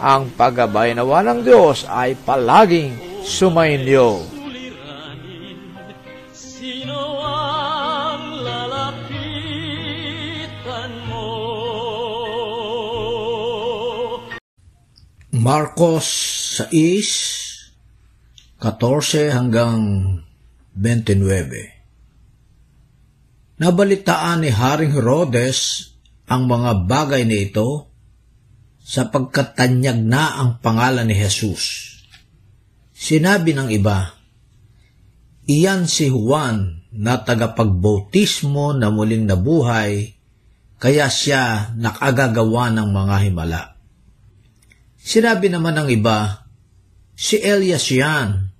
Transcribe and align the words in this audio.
ang 0.00 0.28
paggabay 0.34 0.92
nawa 0.96 1.24
ng 1.24 1.40
Diyos 1.44 1.84
ay 1.88 2.16
palaging 2.20 3.22
sumainyo. 3.24 4.22
Sino 6.32 7.20
ang 7.24 8.44
lalapitan 8.44 9.62
mo? 11.08 11.28
Marcos 15.36 16.06
6, 16.72 18.60
14 18.60 19.36
hanggang 19.36 19.80
29 20.76 21.76
Nabalitaan 23.56 24.44
ni 24.44 24.52
Haring 24.52 24.92
Herodes 24.92 25.88
ang 26.28 26.44
mga 26.44 26.84
bagay 26.84 27.24
na 27.24 27.40
ito 27.40 27.85
sapagkat 28.86 29.58
tanyag 29.58 29.98
na 29.98 30.38
ang 30.38 30.62
pangalan 30.62 31.10
ni 31.10 31.18
Jesus. 31.18 31.98
Sinabi 32.94 33.50
ng 33.50 33.66
iba, 33.74 34.14
Iyan 35.50 35.90
si 35.90 36.06
Juan 36.06 36.86
na 36.94 37.18
tagapagbautismo 37.18 38.78
na 38.78 38.94
muling 38.94 39.26
nabuhay, 39.26 40.14
kaya 40.78 41.10
siya 41.10 41.74
nakagagawa 41.74 42.70
ng 42.70 42.88
mga 42.94 43.16
himala. 43.26 43.62
Sinabi 44.98 45.50
naman 45.50 45.82
ng 45.82 45.88
iba, 45.90 46.46
si 47.14 47.42
Elias 47.42 47.90
yan. 47.90 48.54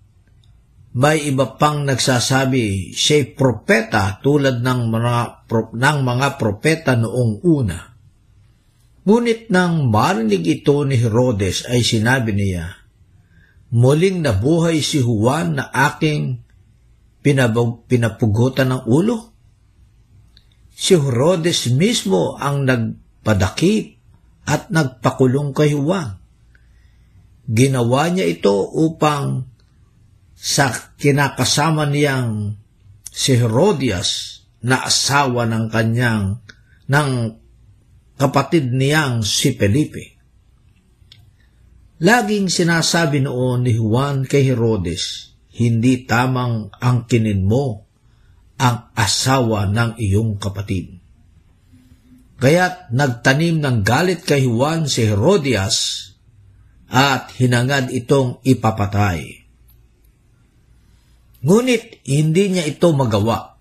May 0.97 1.29
iba 1.29 1.59
pang 1.59 1.85
nagsasabi, 1.85 2.95
siya'y 2.97 3.37
propeta 3.37 4.17
tulad 4.23 4.65
ng 4.65 4.81
mga, 4.89 5.17
ng 5.77 5.99
mga 6.03 6.29
propeta 6.41 6.97
noong 6.97 7.45
una. 7.45 7.96
Ngunit 9.07 9.55
nang 9.55 9.87
marinig 9.87 10.43
ito 10.43 10.83
ni 10.83 10.99
Herodes 10.99 11.63
ay 11.71 11.87
sinabi 11.87 12.35
niya, 12.35 12.75
Muling 13.71 14.19
nabuhay 14.19 14.83
si 14.83 14.99
Juan 14.99 15.63
na 15.63 15.71
aking 15.71 16.43
pinabog, 17.23 17.87
pinapugutan 17.87 18.75
ng 18.75 18.83
ulo? 18.91 19.31
Si 20.75 20.99
Herodes 20.99 21.71
mismo 21.71 22.35
ang 22.35 22.67
nagpadakip 22.67 23.95
at 24.47 24.75
nagpakulong 24.75 25.55
kay 25.55 25.75
Juan. 25.75 26.19
Ginawa 27.47 28.11
niya 28.11 28.27
ito 28.27 28.59
upang 28.75 29.47
sa 30.35 30.75
kinakasama 30.99 31.87
niyang 31.87 32.59
si 33.07 33.39
Herodias 33.39 34.43
na 34.67 34.83
asawa 34.83 35.47
ng 35.47 35.71
kanyang 35.71 36.43
ng 36.91 37.11
kapatid 38.17 38.73
niyang 38.73 39.21
si 39.25 39.55
Felipe. 39.55 40.17
Laging 41.97 42.53
sinasabi 42.53 43.25
noon 43.25 43.65
ni 43.65 43.73
Juan 43.77 44.29
kay 44.29 44.45
Herodes, 44.45 45.33
hindi 45.57 46.05
tamang 46.05 46.69
angkinin 46.77 47.41
mo 47.49 47.89
ang 48.61 48.93
asawa 48.93 49.65
ng 49.69 49.97
iyong 49.97 50.37
kapatid. 50.37 51.01
Kaya't 52.37 52.93
nagtanim 52.93 53.65
ng 53.65 53.81
galit 53.81 54.21
kay 54.29 54.45
Juan 54.45 54.85
si 54.85 55.09
Herodias 55.09 56.09
at 56.93 57.33
hinangad 57.41 57.89
itong 57.97 58.45
ipapatay. 58.45 59.49
Ngunit 61.41 62.05
hindi 62.05 62.45
niya 62.53 62.69
ito 62.69 62.93
magawa 62.93 63.57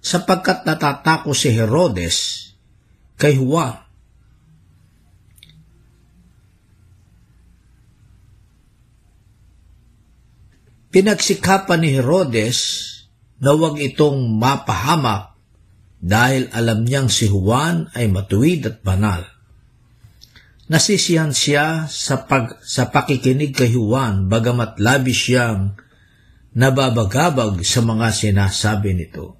sapagkat 0.00 0.64
natatako 0.64 1.36
si 1.36 1.52
Herodes 1.52 2.16
kay 3.20 3.36
Juan. 3.36 3.83
Pinagsikapan 10.94 11.82
ni 11.82 11.90
Herodes 11.90 12.86
na 13.42 13.50
huwag 13.50 13.82
itong 13.82 14.38
mapahamak 14.38 15.34
dahil 15.98 16.46
alam 16.54 16.86
niyang 16.86 17.10
si 17.10 17.26
Juan 17.26 17.90
ay 17.98 18.06
matuwid 18.06 18.62
at 18.70 18.78
banal. 18.86 19.26
Nasisiyan 20.70 21.34
siya 21.34 21.90
sa, 21.90 22.30
pag, 22.30 22.62
sa 22.62 22.94
pakikinig 22.94 23.58
kay 23.58 23.74
Juan 23.74 24.30
bagamat 24.30 24.78
labis 24.78 25.18
siyang 25.18 25.74
nababagabag 26.54 27.58
sa 27.66 27.82
mga 27.82 28.14
sinasabi 28.14 28.94
nito. 28.94 29.34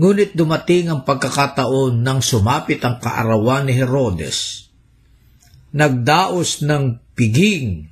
Ngunit 0.00 0.32
dumating 0.32 0.88
ang 0.88 1.04
pagkakataon 1.04 2.00
nang 2.00 2.24
sumapit 2.24 2.80
ang 2.80 2.96
kaarawan 2.96 3.68
ni 3.68 3.76
Herodes. 3.76 4.72
Nagdaos 5.76 6.64
ng 6.64 6.96
piging 7.12 7.91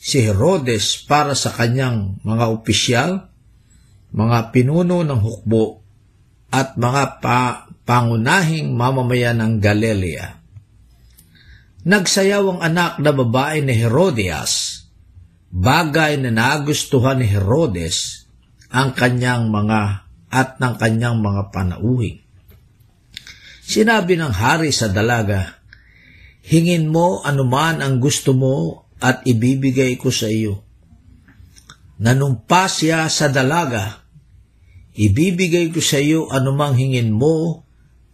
si 0.00 0.24
Herodes 0.24 1.04
para 1.04 1.36
sa 1.36 1.52
kanyang 1.52 2.24
mga 2.24 2.48
opisyal, 2.48 3.28
mga 4.16 4.48
pinuno 4.48 5.04
ng 5.04 5.20
hukbo, 5.20 5.84
at 6.50 6.80
mga 6.80 7.20
pa 7.20 7.68
pangunahing 7.84 8.72
mamamayan 8.74 9.38
ng 9.38 9.52
Galilea. 9.60 10.40
Nagsayaw 11.84 12.44
ang 12.56 12.60
anak 12.64 12.98
na 12.98 13.12
babae 13.12 13.62
ni 13.62 13.76
Herodias, 13.76 14.82
bagay 15.52 16.16
na 16.18 16.32
nagustuhan 16.32 17.20
ni 17.20 17.28
Herodes 17.28 18.26
ang 18.72 18.96
kanyang 18.96 19.52
mga 19.52 19.80
at 20.30 20.58
ng 20.58 20.74
kanyang 20.80 21.22
mga 21.22 21.50
panauhin. 21.54 22.22
Sinabi 23.62 24.18
ng 24.18 24.32
hari 24.34 24.74
sa 24.74 24.90
dalaga, 24.90 25.60
Hingin 26.40 26.88
mo 26.88 27.22
anuman 27.22 27.84
ang 27.84 28.02
gusto 28.02 28.32
mo 28.34 28.79
at 29.00 29.24
ibibigay 29.24 29.96
ko 29.96 30.12
sa 30.12 30.28
iyo. 30.28 30.62
Nanumpa 32.00 32.68
siya 32.68 33.08
sa 33.12 33.28
dalaga, 33.28 34.04
ibibigay 34.96 35.72
ko 35.72 35.80
sa 35.80 36.00
iyo 36.00 36.28
anumang 36.32 36.76
hingin 36.76 37.12
mo 37.12 37.64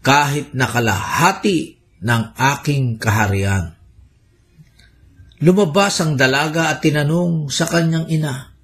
kahit 0.02 0.54
nakalahati 0.54 1.78
ng 2.02 2.22
aking 2.34 2.98
kaharian. 2.98 3.74
Lumabas 5.42 6.00
ang 6.00 6.16
dalaga 6.16 6.72
at 6.72 6.80
tinanong 6.80 7.52
sa 7.52 7.68
kanyang 7.68 8.08
ina, 8.08 8.56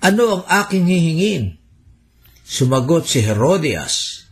Ano 0.00 0.40
ang 0.40 0.44
aking 0.48 0.88
hihingin? 0.88 1.60
Sumagot 2.46 3.04
si 3.04 3.20
Herodias, 3.20 4.24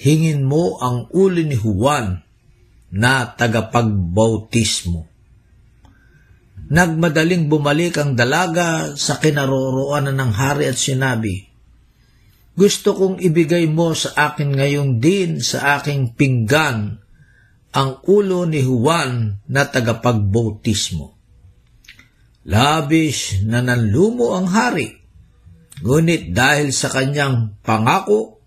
Hingin 0.00 0.48
mo 0.48 0.80
ang 0.80 1.12
uli 1.12 1.44
ni 1.44 1.60
Juan 1.60 2.24
na 2.88 3.28
tagapagbautismo. 3.28 5.09
Nagmadaling 6.70 7.50
bumalik 7.50 7.98
ang 7.98 8.14
dalaga 8.14 8.94
sa 8.94 9.18
kinaroroonan 9.18 10.14
ng 10.14 10.32
hari 10.38 10.70
at 10.70 10.78
sinabi, 10.78 11.50
Gusto 12.54 12.94
kong 12.94 13.18
ibigay 13.18 13.66
mo 13.66 13.90
sa 13.90 14.30
akin 14.30 14.54
ngayong 14.54 15.02
din 15.02 15.42
sa 15.42 15.82
aking 15.82 16.14
pinggan 16.14 17.02
ang 17.74 17.90
ulo 18.06 18.46
ni 18.46 18.62
Juan 18.62 19.42
na 19.50 19.66
tagapagbautismo. 19.66 21.18
Labis 22.46 23.42
na 23.42 23.66
nanlumo 23.66 24.38
ang 24.38 24.46
hari, 24.46 24.94
ngunit 25.82 26.30
dahil 26.30 26.70
sa 26.70 26.86
kanyang 26.86 27.58
pangako 27.66 28.38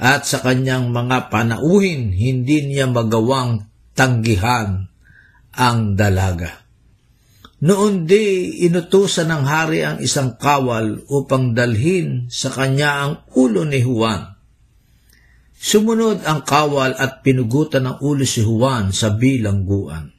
at 0.00 0.24
sa 0.24 0.40
kanyang 0.40 0.88
mga 0.88 1.28
panauhin, 1.28 2.16
hindi 2.16 2.64
niya 2.64 2.88
magawang 2.88 3.68
tanggihan 3.92 4.88
ang 5.52 6.00
dalaga. 6.00 6.61
Noon 7.62 8.10
di 8.10 8.58
inutusan 8.66 9.30
ng 9.30 9.44
hari 9.46 9.86
ang 9.86 10.02
isang 10.02 10.34
kawal 10.34 11.06
upang 11.06 11.54
dalhin 11.54 12.26
sa 12.26 12.50
kanya 12.50 13.06
ang 13.06 13.12
ulo 13.38 13.62
ni 13.62 13.78
Juan. 13.78 14.34
Sumunod 15.62 16.26
ang 16.26 16.42
kawal 16.42 16.98
at 16.98 17.22
pinugutan 17.22 17.86
ng 17.86 17.96
ulo 18.02 18.26
si 18.26 18.42
Juan 18.42 18.90
sa 18.90 19.14
bilangguan. 19.14 20.10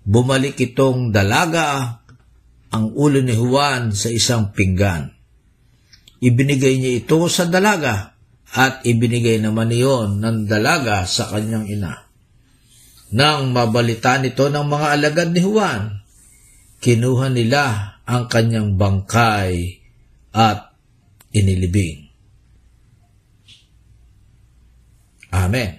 Bumalik 0.00 0.56
itong 0.56 1.12
dalaga 1.12 2.00
ang 2.72 2.88
ulo 2.96 3.20
ni 3.20 3.36
Juan 3.36 3.92
sa 3.92 4.08
isang 4.08 4.56
pinggan. 4.56 5.12
Ibinigay 6.24 6.80
niya 6.80 7.04
ito 7.04 7.20
sa 7.28 7.52
dalaga 7.52 8.16
at 8.56 8.80
ibinigay 8.88 9.44
naman 9.44 9.76
iyon 9.76 10.24
ng 10.24 10.48
dalaga 10.48 11.04
sa 11.04 11.28
kanyang 11.28 11.68
ina. 11.68 12.08
Nang 13.12 13.52
mabalita 13.52 14.16
nito 14.16 14.48
ng 14.48 14.64
mga 14.64 14.86
alagad 14.88 15.28
ni 15.36 15.44
Juan, 15.44 15.99
kinuha 16.80 17.28
nila 17.28 17.96
ang 18.08 18.26
kanyang 18.26 18.80
bangkay 18.80 19.84
at 20.32 20.72
inilibing. 21.30 22.08
Amen. 25.30 25.78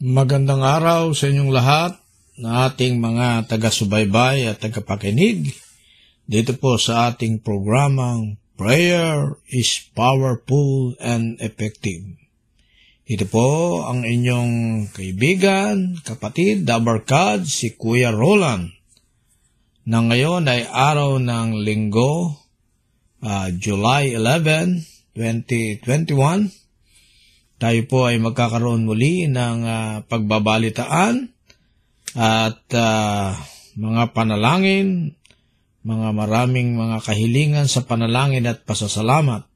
Magandang 0.00 0.64
araw 0.64 1.12
sa 1.12 1.28
inyong 1.28 1.52
lahat 1.52 1.92
na 2.40 2.70
ating 2.70 2.96
mga 2.96 3.44
taga-subaybay 3.52 4.48
at 4.48 4.62
tagapakinig 4.62 5.52
dito 6.24 6.56
po 6.56 6.80
sa 6.80 7.12
ating 7.12 7.42
programang 7.42 8.40
Prayer 8.60 9.40
is 9.48 9.88
Powerful 9.96 10.92
and 11.00 11.40
Effective. 11.40 12.19
Ito 13.10 13.26
po 13.26 13.82
ang 13.90 14.06
inyong 14.06 14.86
kaibigan, 14.94 15.98
kapatid, 16.06 16.62
dabarkad, 16.62 17.42
si 17.42 17.74
Kuya 17.74 18.14
Roland, 18.14 18.70
na 19.82 19.98
ngayon 19.98 20.46
ay 20.46 20.70
araw 20.70 21.18
ng 21.18 21.58
linggo, 21.58 22.38
uh, 23.18 23.50
July 23.50 24.14
11, 24.14 24.86
2021. 25.18 26.54
Tayo 27.58 27.80
po 27.90 28.06
ay 28.06 28.22
magkakaroon 28.22 28.86
muli 28.86 29.26
ng 29.26 29.58
uh, 29.66 30.06
pagbabalitaan 30.06 31.34
at 32.14 32.62
uh, 32.78 33.34
mga 33.74 34.14
panalangin, 34.14 35.18
mga 35.82 36.14
maraming 36.14 36.78
mga 36.78 37.02
kahilingan 37.02 37.66
sa 37.66 37.82
panalangin 37.82 38.46
at 38.46 38.62
pasasalamat. 38.62 39.49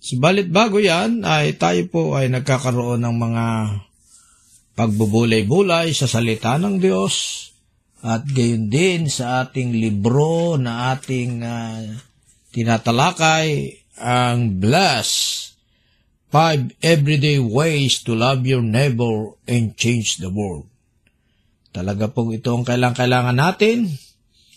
Subalit 0.00 0.52
bago 0.52 0.78
yan 0.78 1.24
ay 1.24 1.56
tayo 1.56 1.82
po 1.88 2.02
ay 2.14 2.28
nagkakaroon 2.30 3.02
ng 3.02 3.16
mga 3.16 3.46
pagbubulay-bulay 4.76 5.96
sa 5.96 6.04
salita 6.04 6.60
ng 6.60 6.76
Diyos 6.76 7.46
at 8.04 8.28
gayon 8.28 8.68
din 8.68 9.08
sa 9.08 9.42
ating 9.42 9.72
libro 9.72 10.60
na 10.60 10.94
ating 10.94 11.42
uh, 11.42 11.96
tinatalakay 12.52 13.72
ang 13.96 14.60
Bless 14.60 15.08
Five 16.28 16.76
Everyday 16.84 17.40
Ways 17.40 18.04
to 18.04 18.12
Love 18.12 18.44
Your 18.44 18.60
Neighbor 18.60 19.34
and 19.48 19.72
Change 19.74 20.20
the 20.20 20.28
World. 20.28 20.68
Talaga 21.72 22.12
pong 22.12 22.36
ito 22.36 22.52
ang 22.52 22.64
kailangan 22.68 23.36
natin 23.36 23.88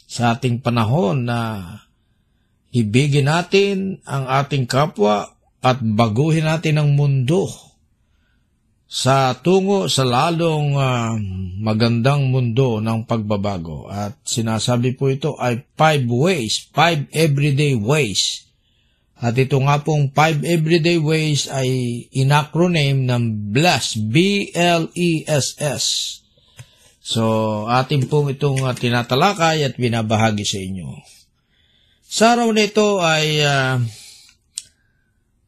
sa 0.04 0.36
ating 0.36 0.60
panahon 0.60 1.24
na 1.24 1.40
ibigin 2.70 3.30
natin 3.30 4.02
ang 4.06 4.30
ating 4.30 4.70
kapwa 4.70 5.34
at 5.60 5.82
baguhin 5.82 6.48
natin 6.48 6.80
ang 6.80 6.96
mundo 6.96 7.50
sa 8.90 9.38
tungo 9.38 9.86
sa 9.86 10.02
lalong 10.02 10.74
uh, 10.74 11.14
magandang 11.62 12.34
mundo 12.34 12.82
ng 12.82 13.06
pagbabago. 13.06 13.86
At 13.86 14.18
sinasabi 14.26 14.98
po 14.98 15.14
ito 15.14 15.38
ay 15.38 15.62
five 15.78 16.10
ways, 16.10 16.66
five 16.74 17.06
everyday 17.14 17.78
ways. 17.78 18.50
At 19.20 19.38
ito 19.38 19.62
nga 19.62 19.78
pong 19.86 20.10
five 20.10 20.42
everyday 20.42 20.98
ways 20.98 21.46
ay 21.54 21.70
inacronym 22.10 23.06
ng 23.06 23.54
BLESS, 23.54 24.00
B-L-E-S-S. 24.10 25.86
So, 26.98 27.24
atin 27.70 28.10
pong 28.10 28.34
itong 28.34 28.66
uh, 28.66 28.74
tinatalakay 28.74 29.70
at 29.70 29.78
binabahagi 29.78 30.46
sa 30.46 30.58
inyo. 30.58 31.19
Sa 32.10 32.34
araw 32.34 32.50
na 32.50 32.66
ito 32.66 32.98
ay 33.06 33.38
uh, 33.46 33.78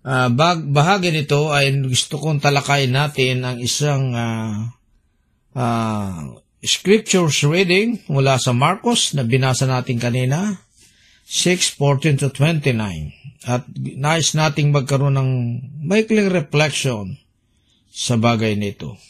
uh, 0.06 0.30
bag, 0.30 0.62
bahagi 0.70 1.10
nito 1.10 1.50
ay 1.50 1.74
gusto 1.82 2.22
kong 2.22 2.38
talakayin 2.38 2.94
natin 2.94 3.42
ang 3.42 3.58
isang 3.58 4.14
uh, 4.14 4.70
uh, 5.58 6.38
scriptures 6.62 7.42
reading 7.50 8.06
mula 8.06 8.38
sa 8.38 8.54
Marcos 8.54 9.18
na 9.18 9.26
binasa 9.26 9.66
natin 9.66 9.98
kanina, 9.98 10.62
6:14 11.26 12.22
to 12.22 12.30
29. 12.30 12.78
At 13.50 13.66
nais 13.98 14.38
nating 14.38 14.70
magkaroon 14.70 15.18
ng 15.18 15.32
maikling 15.82 16.30
reflection 16.30 17.18
sa 17.90 18.22
bagay 18.22 18.54
nito. 18.54 19.02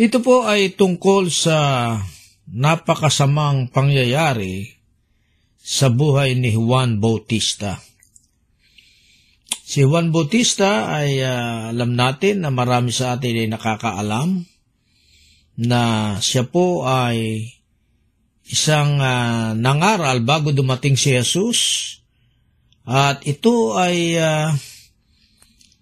Ito 0.00 0.24
po 0.24 0.48
ay 0.48 0.72
tungkol 0.72 1.28
sa 1.28 1.60
napakasamang 2.48 3.68
pangyayari 3.68 4.75
sa 5.66 5.90
buhay 5.90 6.38
ni 6.38 6.54
Juan 6.54 7.02
Bautista. 7.02 7.82
Si 9.66 9.82
Juan 9.82 10.14
Bautista 10.14 10.94
ay 10.94 11.18
uh, 11.18 11.74
alam 11.74 11.98
natin 11.98 12.46
na 12.46 12.54
marami 12.54 12.94
sa 12.94 13.18
atin 13.18 13.34
ay 13.34 13.50
nakakaalam 13.50 14.46
na 15.58 15.82
siya 16.22 16.46
po 16.46 16.86
ay 16.86 17.50
isang 18.46 19.02
uh, 19.02 19.58
nangaral 19.58 20.22
bago 20.22 20.54
dumating 20.54 20.94
si 20.94 21.18
Jesus 21.18 21.58
at 22.86 23.26
ito 23.26 23.74
ay 23.74 24.14
uh, 24.22 24.54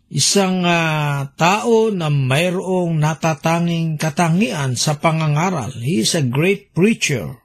isang 0.08 0.64
uh, 0.64 1.28
tao 1.36 1.92
na 1.92 2.08
mayroong 2.08 2.96
natatanging 2.96 4.00
katangian 4.00 4.80
sa 4.80 4.96
pangangaral. 4.96 5.76
He 5.76 6.00
is 6.00 6.16
a 6.16 6.24
great 6.24 6.72
preacher 6.72 7.36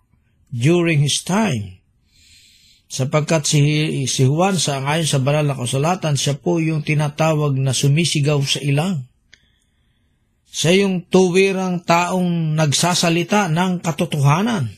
during 0.55 1.03
his 1.03 1.19
time 1.19 1.78
sapagkat 2.89 3.46
si, 3.46 3.62
si 4.10 4.25
Juan 4.25 4.58
sa 4.58 4.81
ayon 4.81 5.05
sa 5.05 5.22
banal 5.22 5.46
na 5.46 5.53
kasulatan, 5.53 6.17
siya 6.17 6.41
po 6.41 6.58
yung 6.58 6.81
tinatawag 6.81 7.53
na 7.62 7.72
sumisigaw 7.72 8.41
sa 8.41 8.58
ilang. 8.65 9.05
Siya 10.50 10.84
yung 10.84 11.05
tuwirang 11.05 11.86
taong 11.86 12.58
nagsasalita 12.58 13.53
ng 13.53 13.86
katotohanan. 13.86 14.74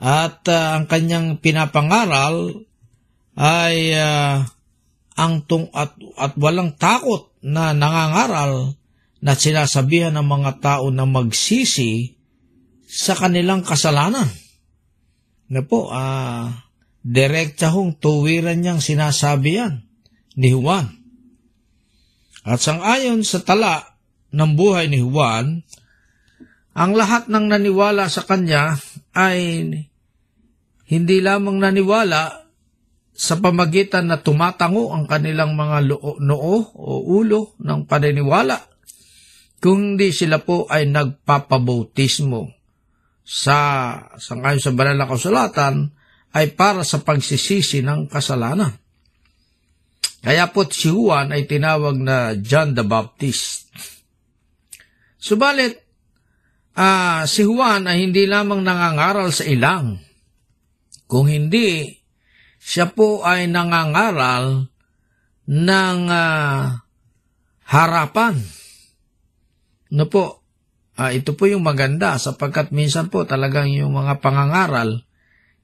At 0.00 0.48
uh, 0.48 0.80
ang 0.80 0.88
kanyang 0.88 1.44
pinapangaral 1.44 2.64
ay 3.36 3.92
uh, 3.92 4.40
ang 5.16 5.44
tung 5.44 5.68
at, 5.76 5.92
at 6.16 6.36
walang 6.40 6.76
takot 6.76 7.32
na 7.44 7.76
nangangaral 7.76 8.76
na 9.20 9.32
sinasabihan 9.36 10.12
ng 10.16 10.24
mga 10.24 10.52
tao 10.60 10.88
na 10.92 11.04
magsisi 11.08 12.16
sa 12.84 13.16
kanilang 13.16 13.64
kasalanan 13.64 14.28
na 15.50 15.62
po, 15.62 15.90
ah, 15.94 16.66
direkta 17.06 17.70
hong 17.70 17.98
tuwiran 18.02 18.58
niyang 18.58 18.82
sinasabi 18.82 19.62
yan. 19.62 19.86
ni 20.36 20.52
Juan. 20.52 20.92
At 22.46 22.60
sangayon 22.62 23.24
sa 23.24 23.42
tala 23.42 23.98
ng 24.30 24.52
buhay 24.54 24.86
ni 24.86 25.00
Juan, 25.00 25.64
ang 26.76 26.92
lahat 26.92 27.26
ng 27.32 27.46
naniwala 27.48 28.06
sa 28.12 28.22
kanya 28.22 28.76
ay 29.16 29.64
hindi 30.86 31.16
lamang 31.24 31.56
naniwala 31.58 32.46
sa 33.16 33.34
pamagitan 33.40 34.12
na 34.12 34.20
tumatango 34.20 34.92
ang 34.92 35.08
kanilang 35.08 35.56
mga 35.56 35.88
loo, 35.88 36.20
noo 36.20 36.56
o 36.76 37.00
ulo 37.00 37.56
ng 37.64 37.88
paniniwala, 37.88 38.60
kundi 39.56 40.12
sila 40.12 40.36
po 40.44 40.68
ay 40.68 40.84
nagpapabautismo 40.92 42.55
sa 43.26 43.58
sangayon 44.22 44.62
sa 44.62 44.70
banal 44.70 44.94
na 44.94 45.10
kasulatan 45.10 45.90
ay 46.30 46.54
para 46.54 46.86
sa 46.86 47.02
pagsisisi 47.02 47.82
ng 47.82 48.06
kasalanan. 48.06 48.70
Kaya 50.22 50.46
po 50.54 50.62
si 50.70 50.90
Juan 50.90 51.34
ay 51.34 51.50
tinawag 51.50 51.98
na 51.98 52.38
John 52.38 52.78
the 52.78 52.86
Baptist. 52.86 53.66
Subalit, 55.18 55.74
ah, 56.78 57.26
si 57.26 57.42
Juan 57.42 57.90
ay 57.90 58.06
hindi 58.06 58.30
lamang 58.30 58.62
nangangaral 58.62 59.34
sa 59.34 59.42
ilang. 59.42 59.98
Kung 61.06 61.26
hindi, 61.26 61.90
siya 62.62 62.90
po 62.90 63.26
ay 63.26 63.50
nangangaral 63.50 64.70
ng 65.50 66.00
ah, 66.10 66.78
harapan. 67.70 68.38
No 69.94 70.10
po, 70.10 70.45
ah, 70.96 71.12
ito 71.12 71.36
po 71.36 71.44
yung 71.46 71.62
maganda 71.62 72.16
sapagkat 72.16 72.72
minsan 72.72 73.12
po 73.12 73.28
talagang 73.28 73.68
yung 73.68 73.92
mga 73.94 74.18
pangangaral, 74.24 75.04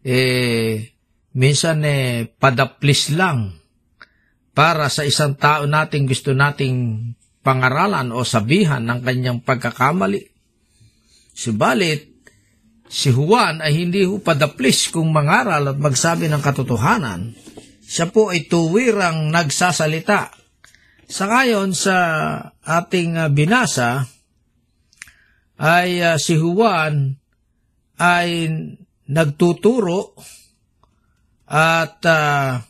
eh, 0.04 0.92
minsan 1.32 1.80
eh, 1.84 2.28
padaplis 2.28 3.12
lang 3.16 3.56
para 4.52 4.92
sa 4.92 5.02
isang 5.02 5.32
tao 5.36 5.64
nating 5.64 6.04
gusto 6.04 6.36
nating 6.36 7.08
pangaralan 7.40 8.12
o 8.12 8.22
sabihan 8.22 8.84
ng 8.84 9.00
kanyang 9.00 9.40
pagkakamali. 9.40 10.28
Subalit, 11.32 12.12
si 12.86 13.08
Juan 13.08 13.64
ay 13.64 13.72
hindi 13.72 14.04
ho 14.04 14.20
padaplis 14.20 14.92
kung 14.92 15.10
mangaral 15.10 15.72
at 15.72 15.78
magsabi 15.80 16.28
ng 16.28 16.44
katotohanan. 16.44 17.32
Siya 17.82 18.12
po 18.12 18.28
ay 18.28 18.46
tuwirang 18.46 19.32
nagsasalita. 19.32 20.32
Sa 21.08 21.28
ngayon 21.28 21.76
sa 21.76 21.96
ating 22.64 23.20
ah, 23.20 23.28
binasa, 23.32 24.11
ay 25.62 26.02
ah, 26.02 26.18
si 26.18 26.34
Juan 26.34 27.14
ay 28.02 28.50
nagtuturo 29.06 30.18
at 31.46 32.02
ah, 32.02 32.66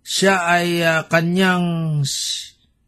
siya 0.00 0.48
ay 0.48 0.80
ah, 0.80 1.04
kanyang 1.04 2.00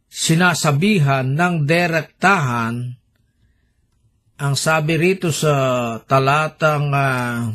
sinasabihan 0.09 1.28
ng 1.37 1.68
direktahan 1.68 3.04
ang 4.35 4.54
sabi 4.59 4.99
rito 4.99 5.30
sa 5.30 5.54
talatang 6.02 6.90
ah, 6.90 7.54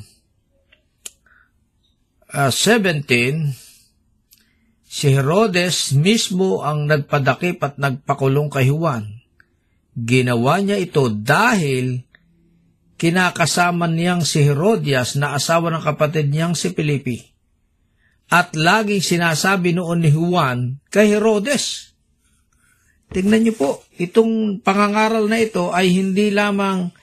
ah, 2.32 2.51
17, 2.51 3.51
si 4.88 5.08
Herodes 5.12 5.92
mismo 5.92 6.63
ang 6.63 6.88
nagpadakip 6.88 7.60
at 7.66 7.75
nagpakulong 7.75 8.48
kay 8.48 8.72
Juan. 8.72 9.18
Ginawa 9.96 10.62
niya 10.62 10.77
ito 10.77 11.10
dahil 11.10 12.03
kinakasama 13.00 13.88
niyang 13.88 14.27
si 14.27 14.43
Herodias 14.43 15.15
na 15.15 15.34
asawa 15.34 15.72
ng 15.74 15.84
kapatid 15.84 16.29
niyang 16.29 16.53
si 16.53 16.75
Filipi. 16.75 17.24
At 18.29 18.53
laging 18.53 19.01
sinasabi 19.01 19.74
noon 19.74 20.05
ni 20.05 20.12
Juan 20.13 20.77
kay 20.93 21.10
Herodes, 21.10 21.89
Tingnan 23.10 23.41
niyo 23.41 23.53
po, 23.58 23.69
itong 23.98 24.62
pangangaral 24.62 25.25
na 25.25 25.41
ito 25.41 25.74
ay 25.74 25.89
hindi 25.89 26.29
lamang 26.29 26.93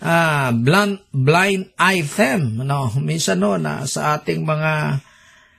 ah, 0.00 0.48
blind, 0.48 1.12
blind 1.12 1.76
item. 1.76 2.64
No? 2.64 2.88
Minsan 2.96 3.44
no, 3.44 3.60
na 3.60 3.84
sa 3.84 4.16
ating 4.16 4.48
mga 4.48 4.72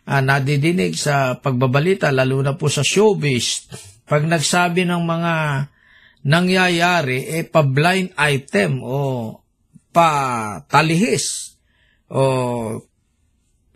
ah, 0.09 0.21
nadidinig 0.25 0.97
sa 0.97 1.37
pagbabalita, 1.37 2.09
lalo 2.09 2.41
na 2.41 2.57
po 2.57 2.73
sa 2.73 2.81
showbiz, 2.81 3.69
pag 4.09 4.25
nagsabi 4.25 4.81
ng 4.89 5.03
mga 5.05 5.33
nangyayari, 6.23 7.27
eh 7.39 7.43
pa-blind 7.43 8.15
item 8.15 8.79
o 8.83 8.99
pa-talihis 9.93 11.59
o 12.09 12.23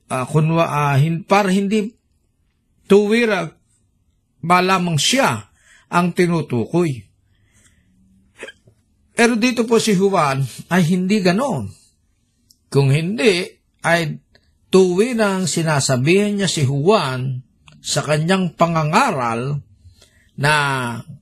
ah, 0.08 0.26
kunwa, 0.26 0.66
ah, 0.68 0.96
hin, 0.98 1.28
para 1.28 1.52
hindi 1.52 1.92
tuwira 2.88 3.52
malamang 4.42 4.96
siya 4.96 5.52
ang 5.92 6.16
tinutukoy. 6.16 7.04
Pero 9.18 9.34
dito 9.34 9.66
po 9.66 9.82
si 9.82 9.98
Juan 9.98 10.46
ay 10.70 10.82
hindi 10.94 11.20
ganoon. 11.20 11.74
Kung 12.70 12.94
hindi, 12.94 13.50
ay 13.82 14.20
tuwirang 14.70 15.48
sinasabihan 15.48 16.38
niya 16.38 16.50
si 16.52 16.68
Juan 16.68 17.42
sa 17.80 18.04
kanyang 18.04 18.54
pangangaral 18.54 19.64
na 20.38 20.54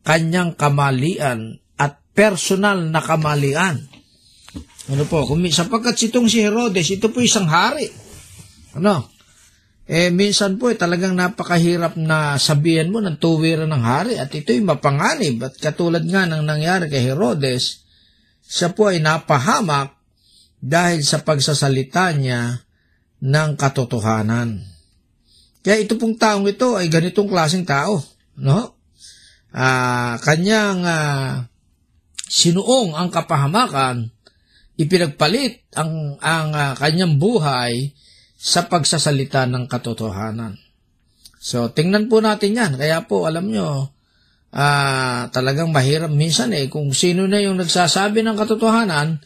kanyang 0.03 0.53
kamalian 0.60 1.57
at 1.79 2.03
personal 2.12 2.84
na 2.84 3.00
kamalian. 3.00 3.79
Ano 4.86 5.03
po, 5.10 5.25
kung, 5.25 5.41
sapagkat 5.50 5.98
sitong 5.98 6.29
si 6.29 6.43
Herodes, 6.45 6.93
ito 6.93 7.10
po 7.10 7.24
isang 7.24 7.50
hari. 7.50 7.89
Ano? 8.77 9.10
Eh, 9.86 10.10
minsan 10.13 10.57
po, 10.62 10.69
eh, 10.69 10.77
talagang 10.77 11.17
napakahirap 11.17 11.98
na 11.98 12.38
sabihan 12.38 12.91
mo 12.91 13.01
ng 13.01 13.17
tuwiran 13.17 13.69
ng 13.69 13.84
hari 13.86 14.13
at 14.19 14.29
ito'y 14.29 14.62
mapanganib. 14.62 15.41
At 15.41 15.57
katulad 15.57 16.05
nga 16.05 16.29
ng 16.29 16.43
nangyari 16.45 16.91
kay 16.91 17.01
Herodes, 17.01 17.86
siya 18.45 18.74
po 18.77 18.93
ay 18.93 19.01
napahamak 19.01 19.98
dahil 20.62 21.01
sa 21.01 21.22
pagsasalita 21.22 22.13
niya 22.13 22.62
ng 23.25 23.50
katotohanan. 23.57 24.62
Kaya 25.65 25.81
ito 25.81 25.98
pong 25.98 26.13
taong 26.17 26.45
ito 26.45 26.77
ay 26.77 26.89
ganitong 26.89 27.25
klaseng 27.25 27.65
tao, 27.65 27.98
no? 28.38 28.77
Ah, 29.55 30.19
kanyang 30.19 30.83
ah, 30.83 31.47
sinuong 32.27 32.91
ang 32.91 33.07
kapahamakan, 33.07 34.12
ipinagpalit 34.75 35.63
ang 35.79 36.19
ang 36.19 36.51
ah, 36.51 36.75
kanyang 36.75 37.15
buhay 37.15 37.95
sa 38.35 38.67
pagsasalita 38.67 39.47
ng 39.47 39.71
katotohanan. 39.71 40.59
So, 41.39 41.71
tingnan 41.71 42.12
po 42.12 42.19
natin 42.19 42.57
yan. 42.57 42.74
Kaya 42.75 43.07
po, 43.07 43.24
alam 43.29 43.47
nyo, 43.47 43.95
ah, 44.51 45.31
talagang 45.31 45.71
mahirap 45.71 46.12
minsan 46.12 46.51
eh, 46.51 46.67
kung 46.67 46.91
sino 46.91 47.24
na 47.24 47.39
yung 47.39 47.55
nagsasabi 47.55 48.27
ng 48.27 48.35
katotohanan, 48.35 49.24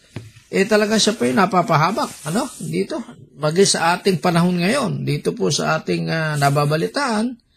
eh 0.50 0.65
talaga 0.69 1.01
siya 1.01 1.17
po 1.17 1.25
yung 1.25 1.41
napapahabak. 1.41 2.29
Ano? 2.29 2.45
Dito. 2.62 3.01
Bagay 3.39 3.65
sa 3.65 3.95
ating 3.98 4.19
panahon 4.19 4.59
ngayon, 4.62 5.07
dito 5.07 5.31
po 5.33 5.50
sa 5.50 5.79
ating 5.79 6.05
ah, 6.12 6.36
nababalitaan, 6.38 7.49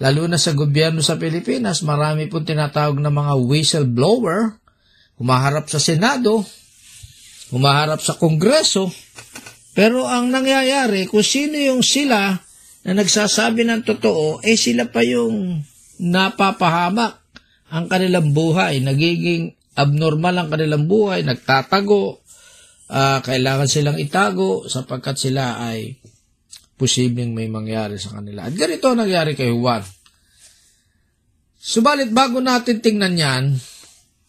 lalo 0.00 0.24
na 0.24 0.40
sa 0.40 0.56
gobyerno 0.56 1.04
sa 1.04 1.20
Pilipinas, 1.20 1.84
marami 1.84 2.26
po 2.26 2.40
tinatawag 2.40 2.98
na 2.98 3.12
mga 3.12 3.36
whistleblower, 3.36 4.56
humaharap 5.20 5.68
sa 5.68 5.76
Senado, 5.76 6.40
humaharap 7.52 8.00
sa 8.00 8.16
Kongreso, 8.16 8.88
pero 9.76 10.08
ang 10.08 10.32
nangyayari, 10.32 11.06
kung 11.06 11.22
sino 11.22 11.54
yung 11.54 11.84
sila 11.84 12.34
na 12.82 12.92
nagsasabi 12.96 13.62
ng 13.68 13.82
totoo, 13.86 14.42
eh 14.42 14.58
sila 14.58 14.88
pa 14.88 15.04
yung 15.04 15.62
napapahamak 16.00 17.20
ang 17.70 17.86
kanilang 17.86 18.34
buhay. 18.34 18.82
Nagiging 18.82 19.54
abnormal 19.78 20.34
ang 20.34 20.48
kanilang 20.50 20.90
buhay, 20.90 21.22
nagtatago, 21.22 22.18
ah, 22.90 23.22
kailangan 23.22 23.70
silang 23.70 23.98
itago 24.00 24.66
sapagkat 24.66 25.16
sila 25.20 25.62
ay 25.62 26.00
posibleng 26.80 27.36
may 27.36 27.52
mangyari 27.52 28.00
sa 28.00 28.16
kanila. 28.16 28.48
At 28.48 28.56
ganito 28.56 28.88
ang 28.88 29.04
nangyari 29.04 29.36
kay 29.36 29.52
Juan. 29.52 29.84
Subalit 31.60 32.08
bago 32.08 32.40
natin 32.40 32.80
tingnan 32.80 33.20
yan, 33.20 33.44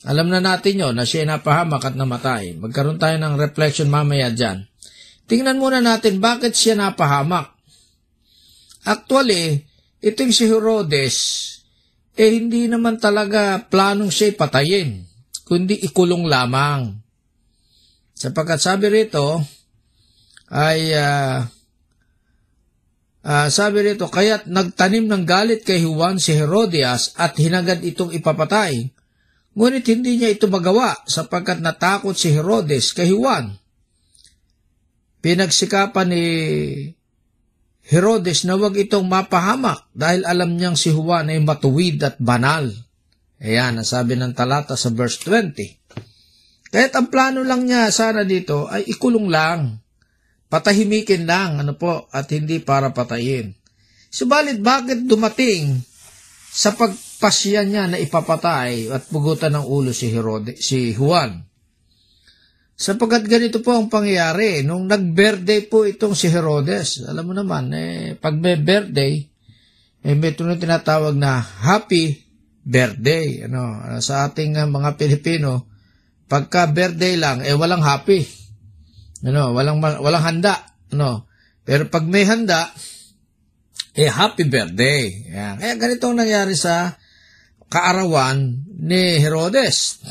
alam 0.04 0.28
na 0.28 0.44
natin 0.44 0.84
yon 0.84 1.00
na 1.00 1.08
siya 1.08 1.24
napahamak 1.24 1.80
at 1.80 1.96
namatay. 1.96 2.60
Magkaroon 2.60 3.00
tayo 3.00 3.16
ng 3.16 3.40
reflection 3.40 3.88
mamaya 3.88 4.28
dyan. 4.28 4.68
Tingnan 5.32 5.64
muna 5.64 5.80
natin 5.80 6.20
bakit 6.20 6.52
siya 6.60 6.76
napahamak. 6.76 7.56
Actually, 8.84 9.64
itong 10.04 10.36
si 10.36 10.44
Herodes, 10.50 11.16
eh 12.20 12.36
hindi 12.36 12.68
naman 12.68 13.00
talaga 13.00 13.64
planong 13.64 14.12
siya 14.12 14.36
patayin, 14.36 15.08
kundi 15.48 15.80
ikulong 15.88 16.28
lamang. 16.28 17.00
Sapagkat 18.12 18.60
sabi 18.60 18.92
rito, 18.92 19.40
ay 20.52 20.92
ah, 21.00 21.48
ah, 23.26 23.48
sabi 23.50 23.86
rito, 23.86 24.10
kaya't 24.10 24.50
nagtanim 24.50 25.06
ng 25.06 25.24
galit 25.26 25.62
kay 25.66 25.82
Juan 25.86 26.18
si 26.18 26.34
Herodias 26.34 27.18
at 27.18 27.38
hinagad 27.38 27.82
itong 27.82 28.14
ipapatay. 28.16 28.90
Ngunit 29.52 29.84
hindi 29.92 30.18
niya 30.18 30.32
ito 30.32 30.48
magawa 30.48 30.96
sapagkat 31.06 31.60
natakot 31.60 32.16
si 32.16 32.32
Herodes 32.32 32.96
kay 32.96 33.12
Juan 33.12 33.62
pinagsikapan 35.22 36.10
ni 36.10 36.26
Herodes 37.88 38.46
na 38.46 38.58
wag 38.58 38.78
itong 38.78 39.06
mapahamak 39.06 39.90
dahil 39.94 40.26
alam 40.26 40.58
niyang 40.58 40.78
si 40.78 40.94
Juan 40.94 41.30
ay 41.30 41.42
matuwid 41.42 42.02
at 42.02 42.18
banal. 42.22 42.70
Ayan, 43.42 43.82
ang 43.82 43.88
sabi 43.88 44.18
ng 44.18 44.38
talata 44.38 44.78
sa 44.78 44.94
verse 44.94 45.18
20. 45.26 46.70
Kahit 46.70 46.94
ang 46.94 47.10
plano 47.10 47.42
lang 47.42 47.66
niya 47.66 47.90
sana 47.90 48.22
dito 48.22 48.70
ay 48.70 48.86
ikulong 48.86 49.28
lang. 49.30 49.82
Patahimikin 50.52 51.24
lang, 51.24 51.64
ano 51.64 51.80
po, 51.80 52.12
at 52.12 52.28
hindi 52.36 52.60
para 52.60 52.92
patayin. 52.92 53.56
Subalit 54.12 54.60
bakit 54.60 55.08
dumating 55.08 55.80
sa 56.52 56.76
pagpasya 56.76 57.64
niya 57.64 57.88
na 57.88 57.96
ipapatay 57.96 58.92
at 58.92 59.08
pugutan 59.08 59.56
ng 59.56 59.64
ulo 59.64 59.96
si 59.96 60.12
Herode, 60.12 60.60
si 60.60 60.92
Juan? 60.92 61.40
Sapagkat 62.76 63.32
ganito 63.32 63.64
po 63.64 63.80
ang 63.80 63.88
pangyayari. 63.88 64.68
Nung 64.68 64.92
nag-birthday 64.92 65.72
po 65.72 65.88
itong 65.88 66.20
si 66.20 66.28
Herodes, 66.28 67.08
alam 67.08 67.24
mo 67.24 67.32
naman, 67.32 67.72
eh, 67.72 68.20
pag 68.20 68.36
may 68.36 68.60
birthday, 68.60 69.24
eh, 70.04 70.16
may 70.20 70.36
tunong 70.36 70.60
tinatawag 70.60 71.16
na 71.16 71.40
happy 71.40 72.20
birthday. 72.60 73.48
Ano, 73.48 73.80
sa 74.04 74.28
ating 74.28 74.58
mga 74.68 75.00
Pilipino, 75.00 75.72
pagka 76.28 76.68
birthday 76.68 77.16
lang, 77.16 77.40
eh 77.46 77.56
walang 77.56 77.86
happy. 77.86 78.41
Ano, 79.22 79.54
walang, 79.54 79.82
walang 79.82 80.26
handa. 80.26 80.66
Ano, 80.92 81.30
pero 81.62 81.88
pag 81.88 82.04
may 82.10 82.26
handa, 82.26 82.74
eh 83.94 84.10
happy 84.10 84.48
birthday. 84.48 85.30
Yan. 85.30 85.56
Kaya 85.62 85.74
ganito 85.78 86.10
ang 86.10 86.18
nangyari 86.18 86.56
sa 86.58 86.96
kaarawan 87.72 88.68
ni 88.82 89.22
Herodes. 89.22 90.02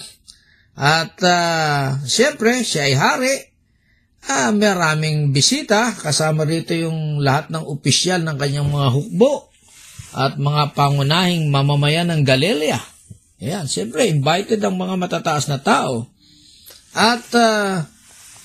At 0.78 1.18
uh, 1.20 2.00
siyempre, 2.08 2.64
siya 2.64 2.88
ay 2.88 2.94
hari. 2.96 3.36
Ah, 4.30 4.52
maraming 4.52 5.32
bisita, 5.32 5.96
kasama 5.96 6.44
rito 6.44 6.76
yung 6.76 7.24
lahat 7.24 7.48
ng 7.48 7.64
opisyal 7.64 8.20
ng 8.20 8.36
kanyang 8.36 8.68
mga 8.68 8.88
hukbo 8.92 9.48
at 10.12 10.36
mga 10.36 10.76
pangunahing 10.76 11.48
mamamayan 11.48 12.12
ng 12.12 12.22
Galilea. 12.24 12.80
Ayan, 13.40 13.64
siyempre, 13.64 14.12
invited 14.12 14.60
ang 14.60 14.76
mga 14.76 15.00
matataas 15.00 15.48
na 15.48 15.56
tao. 15.56 16.04
At 16.92 17.24
uh, 17.32 17.88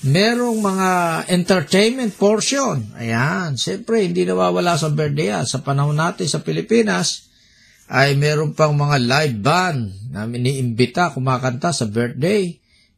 merong 0.06 0.62
mga 0.62 0.90
entertainment 1.28 2.14
portion. 2.14 2.80
Ayan, 2.96 3.58
siyempre, 3.58 4.06
hindi 4.06 4.22
nawawala 4.22 4.78
sa 4.78 4.88
birthday. 4.88 5.34
Sa 5.44 5.60
panahon 5.60 5.98
natin 5.98 6.30
sa 6.30 6.40
Pilipinas, 6.40 7.26
ay 7.86 8.18
meron 8.18 8.50
pang 8.54 8.74
mga 8.74 8.98
live 8.98 9.38
band 9.38 9.80
na 10.10 10.26
iniimbita 10.26 11.14
kumakanta 11.14 11.70
sa 11.70 11.86
birthday. 11.86 12.50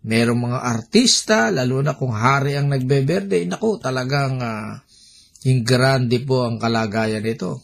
Merong 0.04 0.40
mga 0.48 0.60
artista, 0.62 1.52
lalo 1.52 1.84
na 1.84 1.92
kung 1.98 2.14
hari 2.14 2.56
ang 2.56 2.72
nagbe-birthday. 2.72 3.44
Naku, 3.44 3.76
talagang 3.82 4.40
uh, 4.40 4.80
grande 5.64 6.22
po 6.24 6.48
ang 6.48 6.56
kalagayan 6.56 7.24
nito. 7.24 7.60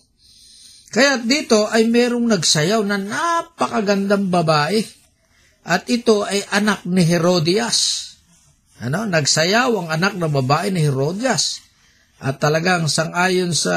Kaya 0.92 1.18
dito 1.18 1.66
ay 1.66 1.90
merong 1.90 2.28
nagsayaw 2.28 2.80
na 2.86 3.00
napakagandang 3.00 4.28
babae. 4.30 4.84
At 5.64 5.88
ito 5.88 6.28
ay 6.28 6.44
anak 6.52 6.84
ni 6.84 7.02
Herodias. 7.08 8.13
Ano? 8.84 9.08
Nagsayaw 9.08 9.70
ang 9.80 9.88
anak 9.88 10.20
ng 10.20 10.28
babae 10.44 10.68
ni 10.68 10.84
Herodias. 10.84 11.64
At 12.20 12.40
talagang 12.40 12.86
sangayon 12.88 13.56
sa 13.56 13.76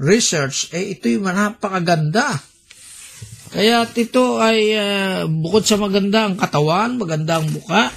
research, 0.00 0.72
eh 0.72 0.96
ito'y 0.96 1.20
napakaganda. 1.20 2.40
Kaya 3.50 3.84
ito 3.84 4.38
ay 4.40 4.60
uh, 4.72 5.20
bukod 5.28 5.66
sa 5.66 5.76
magandang 5.76 6.38
katawan, 6.38 6.96
magandang 6.96 7.50
buka, 7.50 7.90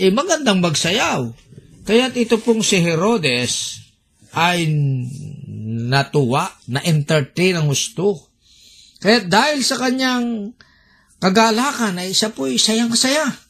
eh 0.00 0.10
magandang 0.10 0.58
magsayaw. 0.64 1.30
Kaya 1.86 2.10
ito 2.16 2.42
pong 2.42 2.66
si 2.66 2.82
Herodes 2.82 3.84
ay 4.34 4.66
natuwa, 5.86 6.50
na-entertain 6.66 7.60
ang 7.60 7.70
gusto. 7.70 8.26
Kaya 8.98 9.22
dahil 9.22 9.62
sa 9.62 9.78
kanyang 9.78 10.50
kagalakan 11.22 12.02
ay 12.02 12.10
siya 12.10 12.32
po 12.34 12.50
ay 12.50 12.58
sayang-saya. 12.58 13.45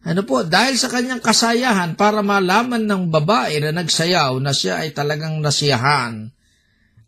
Ano 0.00 0.24
po, 0.24 0.40
dahil 0.40 0.80
sa 0.80 0.88
kanyang 0.88 1.20
kasayahan 1.20 1.92
para 1.92 2.24
malaman 2.24 2.88
ng 2.88 3.12
babae 3.12 3.60
na 3.60 3.84
nagsayaw 3.84 4.32
na 4.40 4.56
siya 4.56 4.80
ay 4.80 4.96
talagang 4.96 5.36
nasiyahan, 5.44 6.32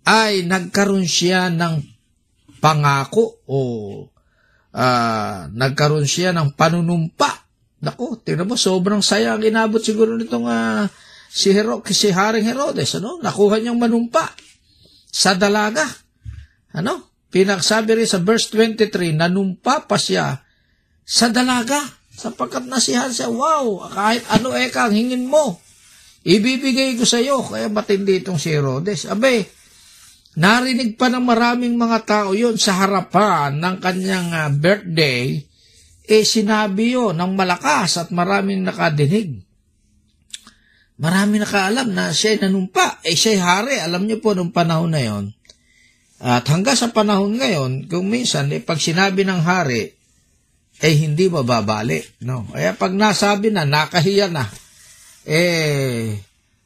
ay 0.05 0.45
nagkaroon 0.45 1.09
siya 1.09 1.49
ng 1.49 1.81
pangako 2.61 3.41
o 3.49 3.59
uh, 4.77 5.39
nagkaroon 5.49 6.05
siya 6.05 6.37
ng 6.37 6.53
panunumpa. 6.53 7.49
Nako, 7.81 8.21
tingnan 8.21 8.53
mo, 8.53 8.61
sobrang 8.61 9.01
saya 9.01 9.35
ang 9.35 9.43
inabot 9.43 9.81
siguro 9.81 10.13
nitong 10.21 10.47
uh, 10.47 10.85
si, 11.33 11.49
Hero, 11.49 11.81
si 11.89 12.13
Haring 12.13 12.45
Herodes. 12.45 13.01
Ano? 13.01 13.17
Nakuha 13.25 13.57
niyang 13.57 13.81
manumpa 13.81 14.37
sa 15.09 15.33
dalaga. 15.33 15.89
Ano? 16.77 17.25
Pinaksabi 17.33 18.05
rin 18.05 18.09
sa 18.09 18.21
verse 18.21 18.53
23, 18.53 19.17
nanumpa 19.17 19.89
pa 19.89 19.97
siya 19.97 20.45
sa 21.09 21.33
dalaga 21.33 22.02
sapagkat 22.13 22.69
nasihan 22.69 23.11
siya, 23.11 23.33
wow, 23.33 23.89
kahit 23.89 24.23
ano 24.29 24.53
eka 24.53 24.89
ang 24.89 24.95
hingin 24.95 25.27
mo, 25.27 25.59
ibibigay 26.23 26.95
ko 26.95 27.09
sa 27.09 27.19
iyo. 27.19 27.41
Kaya 27.41 27.73
matindi 27.73 28.21
itong 28.21 28.39
si 28.39 28.53
Herodes. 28.53 29.09
Abe, 29.09 29.49
Narinig 30.33 30.97
pa 30.97 31.13
ng 31.13 31.21
maraming 31.21 31.77
mga 31.77 31.99
tao 32.09 32.33
yon 32.33 32.57
sa 32.57 32.73
harapan 32.81 33.61
ng 33.61 33.77
kanyang 33.85 34.33
uh, 34.33 34.49
birthday, 34.49 35.37
eh 36.09 36.25
sinabi 36.25 36.97
yon 36.97 37.21
ng 37.21 37.37
malakas 37.37 38.01
at 38.01 38.09
maraming 38.09 38.65
nakadinig. 38.65 39.45
Marami 40.97 41.37
nakaalam 41.37 41.93
na 41.93 42.17
siya 42.17 42.49
nanumpa, 42.49 43.05
eh 43.05 43.13
siya 43.13 43.45
hari. 43.45 43.77
Alam 43.77 44.09
niyo 44.09 44.25
po 44.25 44.33
nung 44.33 44.55
panahon 44.57 44.97
na 44.97 45.03
yon. 45.05 45.37
At 46.23 46.49
hanggang 46.49 46.81
sa 46.81 46.95
panahon 46.95 47.37
ngayon, 47.37 47.91
kung 47.91 48.09
minsan, 48.09 48.49
eh, 48.55 48.63
pag 48.63 48.81
sinabi 48.81 49.27
ng 49.27 49.43
hari, 49.43 49.93
eh 50.83 50.95
hindi 50.99 51.31
mababali. 51.31 52.03
No? 52.27 52.51
Kaya 52.51 52.75
pag 52.75 52.91
nasabi 52.91 53.55
na, 53.55 53.63
nakahiya 53.63 54.27
na, 54.27 54.51
eh, 55.23 56.19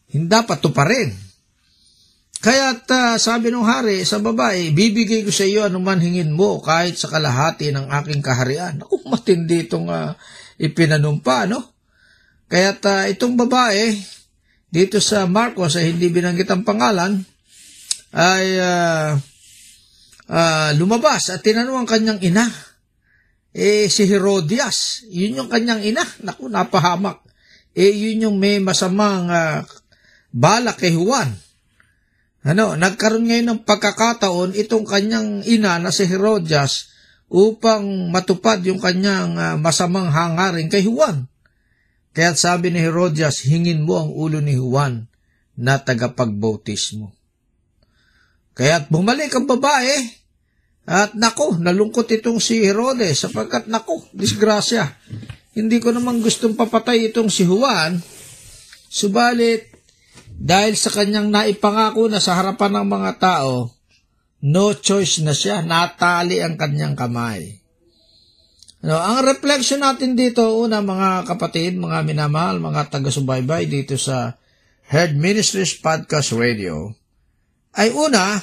hindi 0.08 0.26
dapat 0.32 0.64
to 0.64 0.72
pa 0.72 0.88
rin. 0.88 1.12
Kaya 2.40 2.78
uh, 2.78 3.16
sabi 3.16 3.48
ng 3.52 3.64
hari 3.64 4.04
sa 4.08 4.20
babae, 4.20 4.72
bibigay 4.72 5.24
ko 5.24 5.32
sa 5.32 5.44
iyo 5.44 5.64
anuman 5.66 6.00
hingin 6.00 6.32
mo 6.32 6.60
kahit 6.60 6.96
sa 6.96 7.12
kalahati 7.12 7.72
ng 7.72 7.88
aking 7.90 8.22
kaharian. 8.24 8.80
Ako, 8.80 9.08
matindi 9.08 9.66
itong 9.66 9.88
uh, 9.88 10.12
ipinanumpa, 10.60 11.48
no? 11.48 11.74
Kaya 12.46 12.76
uh, 12.76 13.04
itong 13.10 13.34
babae, 13.34 13.98
dito 14.70 15.00
sa 15.00 15.24
Marcos 15.26 15.74
ay 15.80 15.96
hindi 15.96 16.12
binanggit 16.12 16.46
ang 16.52 16.62
pangalan, 16.62 17.18
ay 18.14 18.46
uh, 18.60 19.10
uh, 20.30 20.70
lumabas 20.76 21.34
at 21.34 21.42
tinanong 21.42 21.84
ang 21.84 21.88
kanyang 21.88 22.20
ina. 22.22 22.46
Eh, 23.56 23.88
si 23.88 24.04
Herodias, 24.04 25.08
yun 25.08 25.40
yung 25.40 25.48
kanyang 25.48 25.80
ina. 25.80 26.04
Naku, 26.20 26.52
napahamak. 26.52 27.24
Eh, 27.72 27.88
yun 27.88 28.28
yung 28.28 28.36
may 28.36 28.60
masamang 28.60 29.32
uh, 29.32 29.64
balak 30.28 30.84
kay 30.84 30.92
Juan 30.92 31.32
ano, 32.46 32.78
nagkaroon 32.78 33.26
ngayon 33.26 33.48
ng 33.50 33.62
pagkakataon 33.66 34.54
itong 34.54 34.86
kanyang 34.86 35.42
ina 35.50 35.82
na 35.82 35.90
si 35.90 36.06
Herodias 36.06 36.94
upang 37.26 37.82
matupad 38.14 38.62
yung 38.62 38.78
kanyang 38.78 39.34
uh, 39.34 39.54
masamang 39.58 40.14
hangarin 40.14 40.70
kay 40.70 40.86
Juan. 40.86 41.26
Kaya 42.14 42.38
sabi 42.38 42.70
ni 42.70 42.78
Herodias, 42.78 43.42
hingin 43.42 43.82
mo 43.82 43.98
ang 43.98 44.14
ulo 44.14 44.38
ni 44.38 44.54
Juan 44.54 45.10
na 45.58 45.82
tagapagbautismo. 45.82 47.10
Kaya 48.54 48.86
bumalik 48.86 49.34
ang 49.34 49.50
babae 49.50 50.06
at 50.86 51.18
nako, 51.18 51.58
nalungkot 51.58 52.06
itong 52.14 52.38
si 52.38 52.62
Herodes 52.62 53.26
sapagkat 53.26 53.66
nako, 53.66 54.06
disgrasya. 54.14 54.86
Hindi 55.50 55.82
ko 55.82 55.90
naman 55.90 56.22
gustong 56.22 56.54
papatay 56.54 57.10
itong 57.10 57.26
si 57.26 57.42
Juan, 57.42 57.98
subalit 58.86 59.66
dahil 60.38 60.78
sa 60.78 60.94
kanyang 60.94 61.26
naipangako 61.32 62.06
na 62.06 62.22
sa 62.22 62.38
harapan 62.38 62.78
ng 62.80 62.86
mga 62.86 63.12
tao, 63.18 63.74
no 64.46 64.64
choice 64.78 65.26
na 65.26 65.34
siya, 65.34 65.66
natali 65.66 66.38
ang 66.38 66.54
kanyang 66.54 66.94
kamay. 66.94 67.58
No, 68.86 68.94
ang 69.02 69.26
reflection 69.26 69.82
natin 69.82 70.14
dito, 70.14 70.46
una 70.62 70.78
mga 70.78 71.26
kapatid, 71.26 71.74
mga 71.74 72.06
minamahal, 72.06 72.62
mga 72.62 72.86
taga-subaybay 72.94 73.66
dito 73.66 73.98
sa 73.98 74.38
Head 74.86 75.18
Ministries 75.18 75.82
Podcast 75.82 76.30
Radio, 76.30 76.94
ay 77.74 77.90
una, 77.90 78.38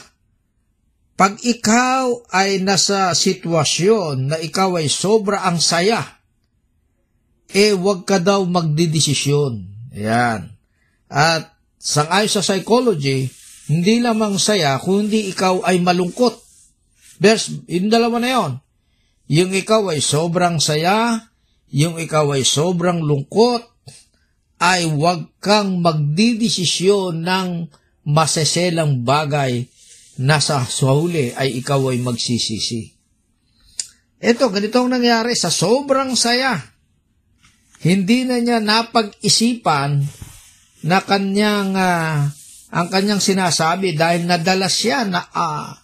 pag 1.23 1.39
ikaw 1.39 2.27
ay 2.35 2.59
nasa 2.59 3.15
sitwasyon 3.15 4.27
na 4.27 4.35
ikaw 4.43 4.75
ay 4.75 4.91
sobra 4.91 5.47
ang 5.47 5.55
saya, 5.63 6.19
eh 7.47 7.71
wag 7.71 8.03
ka 8.03 8.19
daw 8.19 8.43
magdidesisyon. 8.43 9.63
Ayan. 9.95 10.51
At 11.07 11.53
Sangayon 11.83 12.31
sa 12.31 12.39
psychology, 12.39 13.27
hindi 13.67 13.99
lamang 13.99 14.39
saya, 14.39 14.79
kundi 14.79 15.27
ikaw 15.35 15.67
ay 15.67 15.83
malungkot. 15.83 16.31
Verse, 17.19 17.51
yung 17.67 17.91
dalawa 17.91 18.23
na 18.23 18.29
yon. 18.31 18.51
Yung 19.27 19.51
ikaw 19.51 19.91
ay 19.91 19.99
sobrang 19.99 20.63
saya, 20.63 21.27
yung 21.75 21.99
ikaw 21.99 22.39
ay 22.39 22.47
sobrang 22.47 23.03
lungkot, 23.03 23.67
ay 24.63 24.87
huwag 24.87 25.27
kang 25.43 25.83
magdidesisyon 25.83 27.19
ng 27.19 27.67
maseselang 28.07 29.03
bagay 29.03 29.67
na 30.21 30.37
sa 30.37 30.61
ay 30.65 31.49
ikaw 31.63 31.89
ay 31.89 31.97
magsisisi. 32.03 32.93
Ito, 34.23 34.47
ganito 34.53 34.79
ang 34.79 34.93
nangyari 34.93 35.35
sa 35.35 35.51
sobrang 35.51 36.15
saya. 36.15 36.55
Hindi 37.83 38.23
na 38.23 38.39
niya 38.39 38.63
napag-isipan 38.63 39.99
na 40.87 41.03
kanyang, 41.03 41.75
ah, 41.75 42.31
ang 42.71 42.87
kanyang 42.87 43.19
sinasabi 43.19 43.99
dahil 43.99 44.23
nadala 44.23 44.71
siya 44.71 45.03
na, 45.03 45.27
ah, 45.27 45.75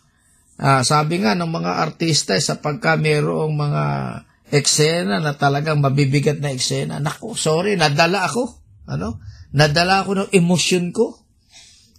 ah, 0.56 0.82
sabi 0.88 1.20
nga 1.20 1.36
ng 1.36 1.52
mga 1.52 1.72
artista 1.84 2.32
eh, 2.40 2.44
sa 2.44 2.64
pagka 2.64 2.96
mayroong 2.96 3.52
mga 3.52 3.84
eksena 4.56 5.20
na 5.20 5.36
talagang 5.36 5.84
mabibigat 5.84 6.40
na 6.40 6.56
eksena. 6.56 7.04
Naku, 7.04 7.36
sorry, 7.36 7.76
nadala 7.76 8.26
ako. 8.26 8.44
Ano? 8.88 9.20
Nadala 9.52 10.08
ako 10.08 10.12
ng 10.16 10.30
emosyon 10.32 10.96
ko. 10.96 11.29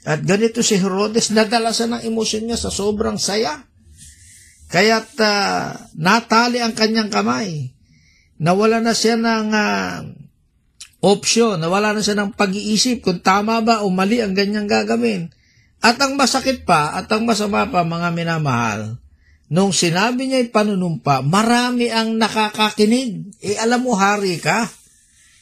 At 0.05 0.25
ganito 0.25 0.65
si 0.65 0.81
Herodes, 0.81 1.29
nadala 1.33 1.77
siya 1.77 1.93
ng 1.93 2.03
emosyon 2.09 2.49
niya 2.49 2.59
sa 2.59 2.73
sobrang 2.73 3.21
saya. 3.21 3.61
Kaya't 4.71 5.13
ah, 5.21 5.77
natali 5.99 6.63
ang 6.63 6.73
kanyang 6.73 7.13
kamay. 7.13 7.75
Nawala 8.41 8.81
na 8.81 8.97
siya 8.97 9.21
ng 9.21 9.47
ah, 9.53 10.01
option, 11.05 11.61
nawala 11.61 11.93
na 11.93 12.01
siya 12.01 12.17
ng 12.17 12.33
pag-iisip 12.33 13.05
kung 13.05 13.21
tama 13.21 13.61
ba 13.61 13.85
o 13.85 13.93
mali 13.93 14.25
ang 14.25 14.33
ganyang 14.33 14.69
gagawin. 14.69 15.29
At 15.81 15.97
ang 16.01 16.17
masakit 16.17 16.69
pa, 16.69 16.97
at 16.97 17.09
ang 17.09 17.25
masama 17.25 17.65
pa 17.73 17.85
mga 17.85 18.13
minamahal, 18.13 19.01
nung 19.49 19.73
sinabi 19.73 20.29
niya 20.29 20.45
panunumpa, 20.53 21.25
marami 21.25 21.89
ang 21.89 22.21
nakakakinig. 22.21 23.37
Eh 23.41 23.57
alam 23.57 23.85
mo, 23.85 23.97
hari 23.97 24.37
ka. 24.41 24.69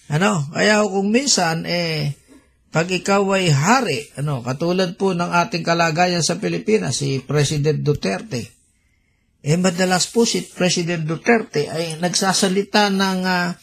Ano? 0.09 0.47
Kaya 0.55 0.87
kung 0.87 1.11
minsan, 1.11 1.67
eh, 1.67 2.15
pag 2.79 2.95
ikaw 2.95 3.35
ay 3.35 3.51
hari, 3.51 4.07
ano, 4.15 4.39
katulad 4.39 4.95
po 4.95 5.11
ng 5.11 5.35
ating 5.35 5.67
kalagayan 5.67 6.23
sa 6.23 6.39
Pilipinas, 6.39 7.03
si 7.03 7.19
President 7.19 7.83
Duterte, 7.83 8.55
eh 9.43 9.59
madalas 9.59 10.07
po 10.07 10.23
si 10.23 10.47
President 10.47 11.03
Duterte 11.03 11.67
ay 11.67 11.99
nagsasalita 11.99 12.87
ng 12.95 13.21
ah, 13.27 13.59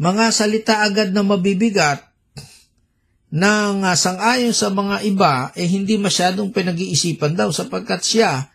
mga 0.00 0.24
salita 0.32 0.80
agad 0.80 1.12
na 1.12 1.20
mabibigat 1.20 2.08
nang 3.28 3.84
uh, 3.84 3.92
sangayon 3.92 4.56
sa 4.56 4.72
mga 4.72 5.04
iba, 5.04 5.52
eh 5.52 5.68
hindi 5.68 6.00
masyadong 6.00 6.48
pinag-iisipan 6.48 7.36
daw 7.36 7.52
sapagkat 7.52 8.00
siya 8.00 8.48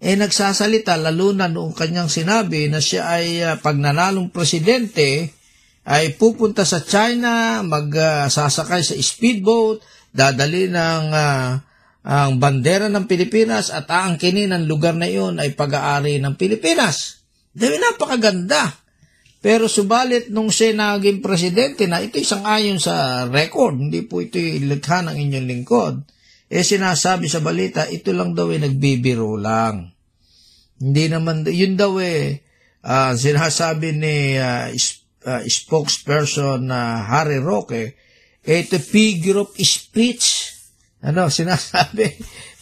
eh 0.00 0.16
nagsasalita 0.16 0.96
lalo 0.96 1.36
na 1.36 1.52
noong 1.52 1.76
kanyang 1.76 2.08
sinabi 2.08 2.72
na 2.72 2.80
siya 2.80 3.20
ay 3.20 3.44
uh, 3.44 3.60
pag 3.60 3.76
nanalong 3.76 4.32
presidente 4.32 5.36
ay 5.84 6.16
pupunta 6.16 6.64
sa 6.64 6.80
China, 6.80 7.60
magsasakay 7.60 8.80
sa 8.80 8.94
speedboat, 8.96 9.84
dadali 10.14 10.72
ng 10.72 11.04
ah, 11.12 11.60
ang 12.04 12.36
bandera 12.36 12.92
ng 12.92 13.08
Pilipinas 13.08 13.72
at 13.72 13.88
aangkinin 13.88 14.52
ng 14.52 14.64
lugar 14.68 14.92
na 14.92 15.08
iyon 15.08 15.40
ay 15.40 15.56
pag-aari 15.56 16.20
ng 16.20 16.36
Pilipinas. 16.36 17.24
Dahil 17.48 17.80
napakaganda. 17.80 18.76
Pero 19.44 19.68
subalit 19.68 20.32
nung 20.32 20.48
siya 20.48 20.72
naging 20.72 21.20
presidente 21.20 21.84
na 21.84 22.00
ito 22.00 22.16
isang 22.16 22.48
ayon 22.48 22.80
sa 22.80 23.24
record, 23.28 23.76
hindi 23.76 24.00
po 24.04 24.24
ito 24.24 24.40
likha 24.40 25.04
ng 25.04 25.16
inyong 25.16 25.48
lingkod, 25.48 25.94
eh 26.48 26.64
sinasabi 26.64 27.28
sa 27.28 27.44
balita, 27.44 27.84
ito 27.88 28.12
lang 28.16 28.32
daw 28.32 28.52
ay 28.52 28.64
nagbibiro 28.64 29.36
lang. 29.36 29.92
Hindi 30.80 31.04
naman, 31.12 31.44
yun 31.44 31.76
daw 31.76 31.92
eh, 32.00 32.40
ah, 32.84 33.12
sinasabi 33.12 33.96
ni 33.96 34.40
ah, 34.40 34.72
ah, 35.24 35.42
spokesperson 35.42 36.68
na 36.68 37.04
Harry 37.08 37.40
Roque, 37.40 37.96
eh, 38.44 38.60
ito 38.60 38.76
figure 38.76 39.44
of 39.44 39.56
speech. 39.56 40.52
Ano, 41.04 41.28
sinasabi, 41.34 42.12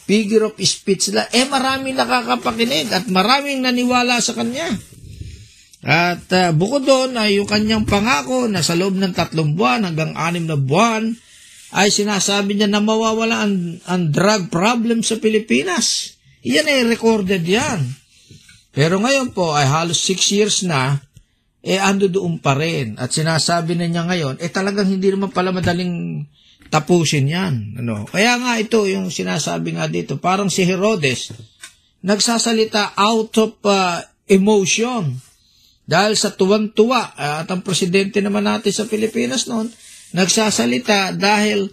figure 0.07 0.51
of 0.51 0.55
speech 0.63 1.11
lang. 1.11 1.27
Eh, 1.31 1.47
maraming 1.47 1.95
nakakapakinig 1.95 2.91
at 2.91 3.05
maraming 3.07 3.63
naniwala 3.63 4.19
sa 4.23 4.35
kanya. 4.35 4.71
At 5.83 6.31
uh, 6.31 6.55
bukod 6.55 6.87
doon 6.87 7.19
ay 7.19 7.43
yung 7.43 7.47
kanyang 7.47 7.83
pangako 7.83 8.47
na 8.47 8.63
sa 8.63 8.71
loob 8.71 8.95
ng 8.95 9.11
tatlong 9.11 9.51
buwan 9.51 9.83
hanggang 9.83 10.15
anim 10.15 10.47
na 10.47 10.55
buwan 10.55 11.11
ay 11.75 11.91
sinasabi 11.91 12.55
niya 12.55 12.71
na 12.71 12.79
mawawala 12.79 13.43
ang, 13.43 13.83
ang 13.83 14.07
drug 14.07 14.47
problem 14.47 15.03
sa 15.03 15.19
Pilipinas. 15.19 16.15
Yan 16.47 16.71
ay 16.71 16.87
recorded 16.87 17.43
yan. 17.43 17.83
Pero 18.71 19.03
ngayon 19.03 19.35
po 19.35 19.51
ay 19.51 19.67
halos 19.67 19.99
six 19.99 20.31
years 20.31 20.63
na, 20.63 21.03
eh 21.63 21.79
ando 21.79 22.11
doon 22.11 22.43
pa 22.43 22.59
rin. 22.59 22.99
At 22.99 23.15
sinasabi 23.15 23.79
na 23.79 23.87
niya 23.87 24.03
ngayon, 24.03 24.43
eh 24.43 24.51
talagang 24.51 24.91
hindi 24.91 25.07
naman 25.07 25.31
pala 25.31 25.55
madaling 25.55 26.27
tapusin 26.67 27.31
yan. 27.31 27.79
Ano? 27.79 28.03
Kaya 28.03 28.35
nga 28.35 28.59
ito 28.59 28.83
yung 28.83 29.07
sinasabi 29.07 29.79
nga 29.79 29.87
dito, 29.87 30.19
parang 30.19 30.51
si 30.51 30.67
Herodes, 30.67 31.31
nagsasalita 32.03 32.99
out 32.99 33.33
of 33.39 33.55
uh, 33.63 34.03
emotion. 34.27 35.15
Dahil 35.87 36.19
sa 36.19 36.35
tuwang-tuwa, 36.35 37.15
at 37.15 37.47
ang 37.47 37.63
presidente 37.63 38.19
naman 38.19 38.43
natin 38.43 38.71
sa 38.71 38.83
Pilipinas 38.83 39.47
noon, 39.47 39.71
nagsasalita 40.11 41.15
dahil 41.15 41.71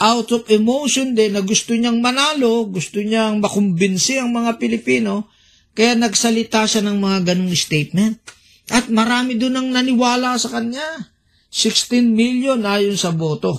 out 0.00 0.28
of 0.32 0.48
emotion 0.48 1.12
din 1.12 1.36
na 1.36 1.44
gusto 1.44 1.76
niyang 1.76 2.00
manalo, 2.00 2.64
gusto 2.68 3.04
niyang 3.04 3.40
makumbinsi 3.40 4.16
ang 4.16 4.32
mga 4.32 4.56
Pilipino, 4.56 5.28
kaya 5.76 5.92
nagsalita 5.92 6.64
siya 6.64 6.80
ng 6.88 6.96
mga 6.96 7.18
ganong 7.32 7.52
statement. 7.52 8.39
At 8.70 8.86
marami 8.88 9.34
doon 9.34 9.58
ang 9.58 9.68
naniwala 9.74 10.38
sa 10.38 10.50
kanya. 10.54 11.10
16 11.50 12.14
million 12.14 12.62
ayon 12.62 12.94
sa 12.94 13.10
boto 13.10 13.58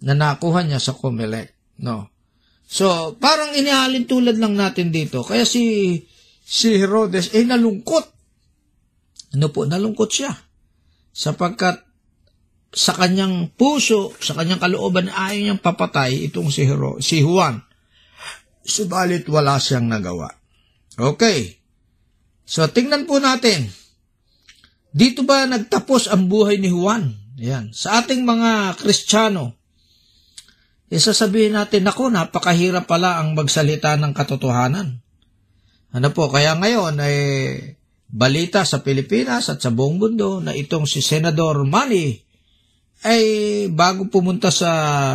na 0.00 0.16
nakuha 0.16 0.64
niya 0.64 0.80
sa 0.80 0.96
Comelec. 0.96 1.52
No. 1.84 2.08
So, 2.64 3.14
parang 3.20 3.52
inihalin 3.52 4.08
tulad 4.08 4.40
lang 4.40 4.56
natin 4.56 4.88
dito. 4.88 5.20
Kaya 5.20 5.44
si 5.44 5.94
si 6.40 6.68
Herodes 6.80 7.36
eh 7.36 7.44
nalungkot. 7.44 8.06
Ano 9.36 9.46
po, 9.52 9.68
nalungkot 9.68 10.08
siya. 10.08 10.32
Sapagkat 11.12 11.84
sa 12.72 12.96
kanyang 12.96 13.52
puso, 13.52 14.16
sa 14.16 14.32
kanyang 14.32 14.60
kalooban, 14.60 15.12
ayaw 15.12 15.36
niyang 15.36 15.60
papatay 15.60 16.32
itong 16.32 16.48
si, 16.48 16.64
Hero, 16.64 16.96
si 17.04 17.20
Juan. 17.20 17.60
Subalit 18.64 19.28
wala 19.28 19.60
siyang 19.60 19.88
nagawa. 19.88 20.32
Okay. 20.96 21.60
So, 22.48 22.64
tingnan 22.68 23.04
po 23.04 23.20
natin. 23.20 23.68
Dito 24.92 25.24
ba 25.24 25.48
nagtapos 25.48 26.12
ang 26.12 26.28
buhay 26.28 26.60
ni 26.60 26.68
Juan? 26.68 27.16
Yan. 27.40 27.72
Sa 27.72 28.04
ating 28.04 28.28
mga 28.28 28.76
Kristiyano, 28.76 29.56
isasabihin 30.92 31.56
natin, 31.56 31.88
ako, 31.88 32.12
napakahirap 32.12 32.84
pala 32.84 33.16
ang 33.16 33.32
magsalita 33.32 33.96
ng 33.96 34.12
katotohanan. 34.12 35.00
Ano 35.92 36.08
po, 36.12 36.28
kaya 36.28 36.52
ngayon, 36.60 37.00
eh, 37.00 37.80
balita 38.12 38.68
sa 38.68 38.84
Pilipinas 38.84 39.48
at 39.48 39.64
sa 39.64 39.72
buong 39.72 39.96
mundo 39.96 40.44
na 40.44 40.52
itong 40.52 40.84
si 40.84 41.00
Senador 41.00 41.64
Manny 41.64 42.20
ay 43.02 43.24
bago 43.72 44.06
pumunta 44.12 44.52
sa 44.52 44.70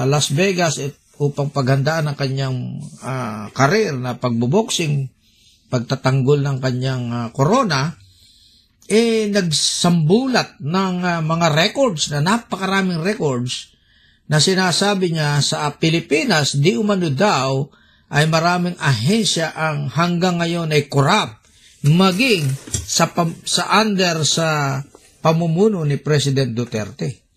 Las 0.09 0.33
Vegas 0.33 0.81
at 0.81 0.97
upang 1.21 1.53
paghandaan 1.53 2.09
ang 2.09 2.17
kanyang 2.17 2.57
ah, 3.05 3.49
karir 3.53 3.93
na 3.93 4.17
pagboboxing, 4.17 5.13
pagtatanggol 5.69 6.41
ng 6.41 6.57
kanyang 6.57 7.05
ah, 7.13 7.27
corona, 7.29 7.93
eh 8.87 9.27
nagsambulat 9.27 10.63
ng 10.63 10.95
ah, 11.03 11.19
mga 11.19 11.47
records 11.51 12.07
na 12.09 12.23
napakaraming 12.23 13.03
records 13.03 13.75
na 14.27 14.39
sinasabi 14.39 15.11
niya 15.15 15.39
sa 15.43 15.71
Pilipinas 15.75 16.55
di 16.55 16.75
umano 16.75 17.11
daw 17.11 17.67
ay 18.07 18.27
maraming 18.27 18.79
ahensya 18.79 19.51
ang 19.51 19.91
hanggang 19.91 20.39
ngayon 20.39 20.71
ay 20.71 20.87
corrupt 20.87 21.43
maging 21.83 22.47
sa 22.71 23.11
sa 23.43 23.63
under 23.83 24.23
sa 24.23 24.79
pamumuno 25.19 25.83
ni 25.83 25.99
President 25.99 26.55
Duterte. 26.55 27.27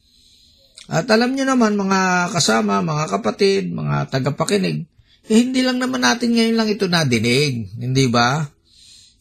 At 0.90 1.06
alam 1.10 1.34
niyo 1.34 1.46
naman 1.46 1.78
mga 1.78 2.30
kasama, 2.34 2.82
mga 2.82 3.06
kapatid, 3.18 3.70
mga 3.70 4.10
tagapakinig, 4.10 4.86
eh, 5.30 5.38
hindi 5.38 5.62
lang 5.62 5.78
naman 5.78 6.02
natin 6.02 6.34
ngayon 6.34 6.56
lang 6.58 6.70
ito 6.70 6.90
nadinig, 6.90 7.78
hindi 7.78 8.10
ba? 8.10 8.42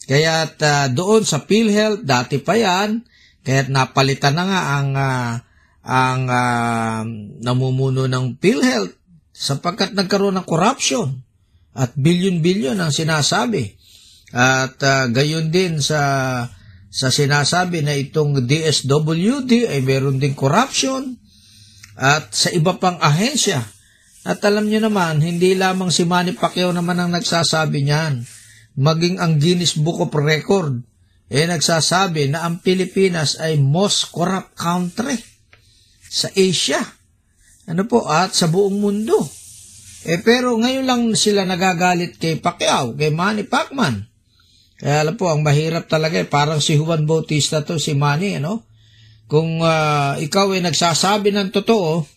Kaya 0.10 0.50
doon 0.89 1.22
sa 1.22 1.45
PhilHealth, 1.45 2.02
dati 2.02 2.41
pa 2.41 2.58
yan, 2.58 3.06
kaya 3.45 3.69
napalitan 3.69 4.34
na 4.34 4.43
nga 4.50 4.62
ang 4.82 4.89
ah, 4.98 5.32
ang 5.86 6.22
ah, 6.26 7.06
namumuno 7.45 8.10
ng 8.10 8.41
PhilHealth 8.41 8.98
sapagkat 9.30 9.93
nagkaroon 9.93 10.41
ng 10.41 10.50
corruption 10.50 11.13
at 11.78 11.93
bilyon-bilyon 11.93 12.82
ang 12.82 12.89
sinasabi. 12.89 13.78
At 14.34 14.82
ah, 14.82 15.06
gayon 15.13 15.54
din 15.54 15.78
sa 15.78 16.02
sa 16.89 17.13
sinasabi 17.13 17.86
na 17.86 17.93
itong 17.93 18.50
DSWD 18.50 19.69
ay 19.69 19.86
meron 19.86 20.17
ding 20.17 20.34
corruption 20.34 21.22
at 21.93 22.34
sa 22.34 22.50
iba 22.50 22.82
pang 22.82 22.98
ahensya. 22.98 23.62
At 24.26 24.41
alam 24.41 24.65
niyo 24.65 24.82
naman, 24.89 25.22
hindi 25.22 25.54
lamang 25.54 25.93
si 25.93 26.02
Manny 26.10 26.34
Pacquiao 26.34 26.74
naman 26.74 26.98
ang 26.98 27.13
nagsasabi 27.13 27.86
niyan. 27.86 28.38
Maging 28.79 29.19
ang 29.19 29.35
Guinness 29.35 29.75
Book 29.75 29.99
of 30.07 30.15
Record 30.15 30.87
eh 31.29 31.45
nagsasabi 31.45 32.31
na 32.31 32.47
ang 32.47 32.63
Pilipinas 32.63 33.37
ay 33.37 33.59
most 33.59 34.09
corrupt 34.09 34.55
country 34.55 35.19
sa 36.07 36.31
Asia. 36.33 36.81
Ano 37.69 37.85
po? 37.85 38.07
At 38.07 38.33
sa 38.33 38.47
buong 38.49 38.81
mundo. 38.81 39.19
Eh 40.07 40.23
pero 40.23 40.55
ngayon 40.57 40.87
lang 40.87 41.01
sila 41.13 41.43
nagagalit 41.45 42.17
kay 42.17 42.39
Pacquiao, 42.39 42.95
kay 42.95 43.13
Manny 43.13 43.45
Pacman. 43.45 44.09
Kaya 44.79 45.03
alam 45.03 45.19
po, 45.19 45.27
ang 45.27 45.43
mahirap 45.43 45.91
talaga 45.91 46.15
eh, 46.15 46.25
parang 46.25 46.63
si 46.63 46.79
Juan 46.79 47.03
Bautista 47.03 47.67
to, 47.67 47.75
si 47.83 47.99
Manny, 47.99 48.39
ano? 48.39 48.63
Kung 49.27 49.59
ah, 49.59 50.15
ikaw 50.15 50.55
ay 50.55 50.63
nagsasabi 50.63 51.35
ng 51.35 51.51
totoo, 51.51 52.07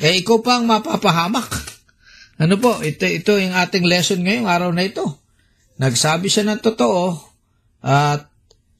eh 0.00 0.16
ikaw 0.24 0.40
pa 0.40 0.58
ang 0.58 0.66
mapapahamak. 0.66 1.52
Ano 2.42 2.58
po, 2.58 2.80
ito, 2.82 3.06
ito 3.06 3.38
yung 3.38 3.54
ating 3.54 3.86
lesson 3.86 4.24
ngayong 4.24 4.50
araw 4.50 4.74
na 4.74 4.82
ito. 4.82 5.21
Nagsabi 5.80 6.28
siya 6.28 6.48
ng 6.48 6.60
totoo 6.60 7.16
at 7.82 8.32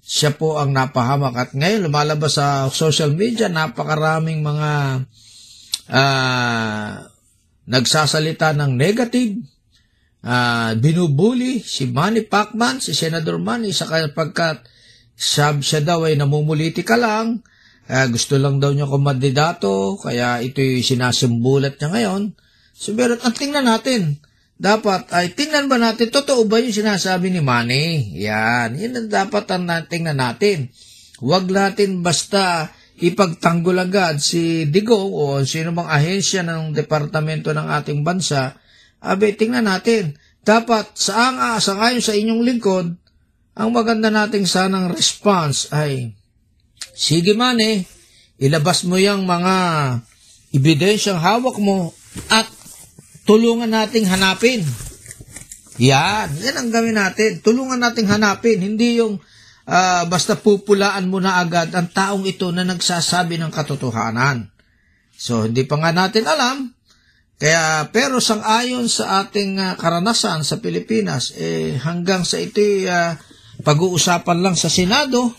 siya 0.02 0.34
po 0.34 0.58
ang 0.58 0.74
napahamak. 0.74 1.34
At 1.38 1.50
ngayon 1.54 1.86
lumalabas 1.86 2.36
sa 2.36 2.66
social 2.68 3.14
media, 3.14 3.46
napakaraming 3.46 4.42
mga 4.42 4.70
ah, 5.88 7.06
nagsasalita 7.66 8.52
ng 8.58 8.74
negative, 8.74 9.38
ah, 10.26 10.74
binubuli 10.74 11.62
si 11.62 11.86
Manny 11.88 12.26
Pacman, 12.26 12.82
si 12.82 12.92
Senador 12.92 13.38
Manny, 13.38 13.70
sa 13.70 13.86
sapagkat 13.86 14.66
sab 15.14 15.62
siya 15.62 15.84
daw 15.84 16.08
ay 16.08 16.18
namumuliti 16.18 16.82
ka 16.82 16.98
lang, 16.98 17.46
ah, 17.86 18.06
gusto 18.10 18.34
lang 18.36 18.58
daw 18.58 18.74
niya 18.74 18.90
kumandidato, 18.90 19.96
kaya 20.02 20.42
ito'y 20.42 20.82
sinasumbulat 20.82 21.78
niya 21.78 21.88
ngayon. 21.94 22.22
So, 22.74 22.96
pero 22.98 23.14
ang 23.22 23.34
tingnan 23.36 23.70
natin, 23.70 24.18
dapat 24.62 25.10
ay 25.10 25.34
tingnan 25.34 25.66
ba 25.66 25.74
natin, 25.74 26.06
totoo 26.06 26.46
ba 26.46 26.62
yung 26.62 26.70
sinasabi 26.70 27.34
ni 27.34 27.42
Manny? 27.42 28.14
Yan, 28.22 28.78
yun 28.78 28.94
ang 28.94 29.10
dapat 29.10 29.50
ang 29.50 29.66
na- 29.66 29.82
tingnan 29.82 30.22
natin. 30.22 30.70
Huwag 31.18 31.50
natin 31.50 32.06
basta 32.06 32.70
ipagtanggol 33.02 33.82
agad 33.82 34.22
si 34.22 34.70
Digong 34.70 35.10
o 35.10 35.42
sino 35.42 35.74
mang 35.74 35.90
ahensya 35.90 36.46
ng 36.46 36.70
departamento 36.78 37.50
ng 37.50 37.66
ating 37.74 38.06
bansa. 38.06 38.54
Abe, 39.02 39.34
tingnan 39.34 39.66
natin. 39.66 40.14
Dapat 40.46 40.94
sa 40.94 41.34
ang 41.34 41.58
sangayon 41.58 42.02
sa 42.02 42.14
inyong 42.14 42.42
lingkod, 42.46 42.86
ang 43.58 43.68
maganda 43.74 44.14
nating 44.14 44.46
sanang 44.46 44.94
response 44.94 45.74
ay, 45.74 46.14
sige 46.94 47.34
Manny, 47.34 47.82
ilabas 48.38 48.86
mo 48.86 48.94
yung 48.94 49.26
mga 49.26 49.54
ebidensyang 50.54 51.18
hawak 51.18 51.58
mo 51.58 51.90
at 52.30 52.46
tulungan 53.24 53.70
nating 53.70 54.06
hanapin. 54.08 54.64
Yan, 55.80 56.28
yan 56.38 56.56
ang 56.58 56.68
gawin 56.68 56.98
natin. 56.98 57.40
Tulungan 57.40 57.80
nating 57.80 58.06
hanapin, 58.06 58.60
hindi 58.60 59.00
yung 59.00 59.18
ah, 59.66 60.04
basta 60.06 60.38
pupulaan 60.38 61.08
mo 61.08 61.18
na 61.22 61.40
agad 61.40 61.70
ang 61.72 61.88
taong 61.90 62.24
ito 62.28 62.50
na 62.50 62.66
nagsasabi 62.66 63.38
ng 63.38 63.50
katotohanan. 63.50 64.50
So, 65.16 65.46
hindi 65.46 65.62
pa 65.62 65.78
nga 65.78 65.94
natin 65.94 66.26
alam. 66.26 66.74
Kaya, 67.42 67.90
pero 67.90 68.22
sang-ayon 68.22 68.86
sa 68.86 69.26
ating 69.26 69.58
ah, 69.58 69.74
karanasan 69.74 70.46
sa 70.46 70.62
Pilipinas, 70.62 71.34
eh, 71.34 71.78
hanggang 71.78 72.22
sa 72.22 72.38
ito'y 72.38 72.86
ah, 72.86 73.18
pag-uusapan 73.62 74.38
lang 74.42 74.54
sa 74.58 74.70
Senado, 74.70 75.34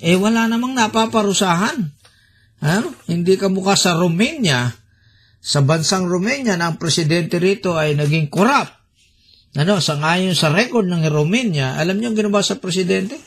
eh, 0.00 0.16
wala 0.16 0.48
namang 0.48 0.74
napaparusahan. 0.74 1.78
Ano? 2.60 2.88
Hindi 3.06 3.38
ka 3.38 3.48
mukha 3.48 3.78
sa 3.78 3.96
Romania, 3.96 4.79
sa 5.40 5.64
bansang 5.64 6.04
Romania 6.04 6.60
na 6.60 6.68
ang 6.68 6.76
presidente 6.76 7.40
rito 7.40 7.80
ay 7.80 7.96
naging 7.96 8.28
corrupt. 8.28 8.76
Ano, 9.56 9.82
sa 9.82 9.98
ngayon 9.98 10.36
sa 10.36 10.52
record 10.54 10.86
ng 10.86 11.10
Romania, 11.10 11.74
alam 11.80 11.98
niyo 11.98 12.14
ang 12.14 12.18
ginawa 12.20 12.44
sa 12.44 12.62
presidente? 12.62 13.18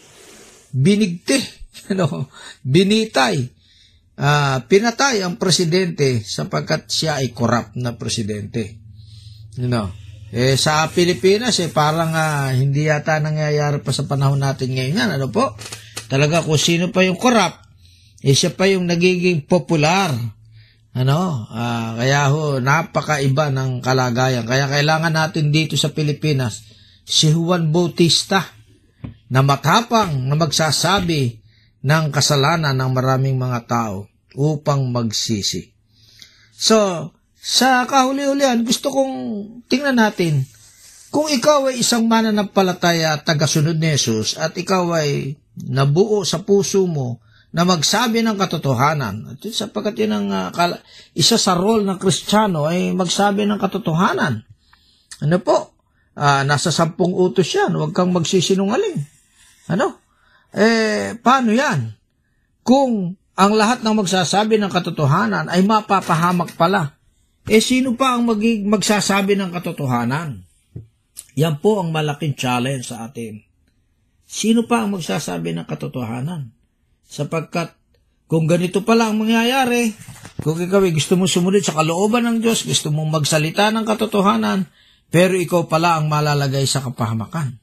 Binigti, 0.72 1.36
ano, 1.92 2.32
binitay, 2.64 3.44
ah, 4.22 4.64
pinatay 4.64 5.26
ang 5.26 5.36
presidente 5.36 6.24
sapagkat 6.24 6.88
siya 6.88 7.20
ay 7.20 7.36
corrupt 7.36 7.76
na 7.76 7.98
presidente. 8.00 8.80
Ano, 9.60 9.92
eh, 10.34 10.58
sa 10.58 10.88
Pilipinas, 10.90 11.60
eh, 11.60 11.70
parang 11.70 12.10
ah, 12.16 12.50
hindi 12.56 12.88
yata 12.88 13.20
nangyayari 13.20 13.84
pa 13.84 13.92
sa 13.92 14.08
panahon 14.08 14.40
natin 14.40 14.74
ngayon. 14.74 15.18
Ano 15.18 15.28
po? 15.28 15.54
Talaga 16.08 16.46
kung 16.46 16.62
sino 16.62 16.88
pa 16.94 17.04
yung 17.04 17.20
corrupt, 17.20 17.58
eh, 18.24 18.32
siya 18.32 18.56
pa 18.56 18.70
yung 18.70 18.88
nagiging 18.88 19.44
popular. 19.44 20.14
Ano, 20.94 21.50
ah, 21.50 21.98
kaya 21.98 22.30
ho, 22.30 22.62
napakaiba 22.62 23.50
ng 23.50 23.82
kalagayan. 23.82 24.46
Kaya 24.46 24.70
kailangan 24.70 25.10
natin 25.10 25.50
dito 25.50 25.74
sa 25.74 25.90
Pilipinas, 25.90 26.62
si 27.02 27.34
Juan 27.34 27.74
Bautista, 27.74 28.46
na 29.34 29.42
matapang 29.42 30.14
na 30.14 30.38
magsasabi 30.38 31.42
ng 31.82 32.06
kasalanan 32.14 32.78
ng 32.78 32.92
maraming 32.94 33.34
mga 33.34 33.66
tao 33.66 34.06
upang 34.38 34.86
magsisi. 34.94 35.74
So, 36.54 37.10
sa 37.42 37.90
kahuli-hulihan, 37.90 38.62
gusto 38.62 38.94
kong 38.94 39.16
tingnan 39.66 39.98
natin, 39.98 40.46
kung 41.10 41.26
ikaw 41.26 41.74
ay 41.74 41.82
isang 41.82 42.06
mananampalataya 42.06 43.18
at 43.18 43.26
tagasunod 43.26 43.78
ni 43.82 43.98
Jesus 43.98 44.38
at 44.38 44.54
ikaw 44.54 44.94
ay 44.94 45.38
nabuo 45.58 46.22
sa 46.22 46.42
puso 46.42 46.86
mo 46.86 47.22
na 47.54 47.64
magsabi 47.64 48.26
ng 48.26 48.34
katotohanan. 48.34 49.38
At 49.38 49.46
sapagkat 49.46 49.94
yun 50.02 50.12
ang 50.12 50.28
ah, 50.34 50.50
kala- 50.50 50.82
isa 51.14 51.38
sa 51.38 51.54
role 51.54 51.86
ng 51.86 52.02
Kristiyano 52.02 52.66
ay 52.66 52.98
magsabi 52.98 53.46
ng 53.46 53.62
katotohanan. 53.62 54.42
Ano 55.22 55.38
po? 55.40 55.78
Ah, 56.18 56.42
nasa 56.42 56.74
sampung 56.74 57.14
utos 57.14 57.46
yan. 57.54 57.78
Huwag 57.78 57.94
kang 57.94 58.10
magsisinungaling. 58.10 58.98
Ano? 59.70 60.02
Eh, 60.54 61.14
paano 61.22 61.54
yan? 61.54 61.94
Kung 62.66 63.14
ang 63.34 63.52
lahat 63.54 63.86
ng 63.86 64.02
magsasabi 64.02 64.58
ng 64.58 64.70
katotohanan 64.74 65.50
ay 65.50 65.62
mapapahamak 65.62 66.58
pala, 66.58 66.98
eh 67.46 67.62
sino 67.62 67.94
pa 67.94 68.18
ang 68.18 68.26
magig 68.30 68.66
magsasabi 68.66 69.38
ng 69.38 69.54
katotohanan? 69.54 70.42
Yan 71.38 71.58
po 71.62 71.82
ang 71.82 71.90
malaking 71.90 72.38
challenge 72.38 72.94
sa 72.94 73.10
atin. 73.10 73.42
Sino 74.26 74.66
pa 74.66 74.86
ang 74.86 74.98
magsasabi 74.98 75.54
ng 75.54 75.66
katotohanan? 75.66 76.63
Sapagkat 77.14 77.78
kung 78.26 78.50
ganito 78.50 78.82
pala 78.82 79.14
ang 79.14 79.22
mangyayari, 79.22 79.94
kung 80.42 80.58
ikaw 80.58 80.82
gusto 80.90 81.14
mo 81.14 81.30
sumunod 81.30 81.62
sa 81.62 81.78
kalooban 81.78 82.26
ng 82.26 82.38
Diyos, 82.42 82.66
gusto 82.66 82.90
mong 82.90 83.22
magsalita 83.22 83.70
ng 83.70 83.86
katotohanan, 83.86 84.66
pero 85.14 85.38
ikaw 85.38 85.70
pala 85.70 86.02
ang 86.02 86.10
malalagay 86.10 86.66
sa 86.66 86.82
kapahamakan. 86.82 87.62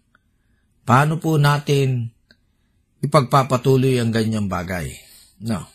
Paano 0.87 1.19
po 1.19 1.35
natin 1.37 2.15
ipagpapatuloy 3.03 3.99
ang 3.99 4.15
ganyang 4.15 4.47
bagay? 4.47 4.95
No. 5.43 5.67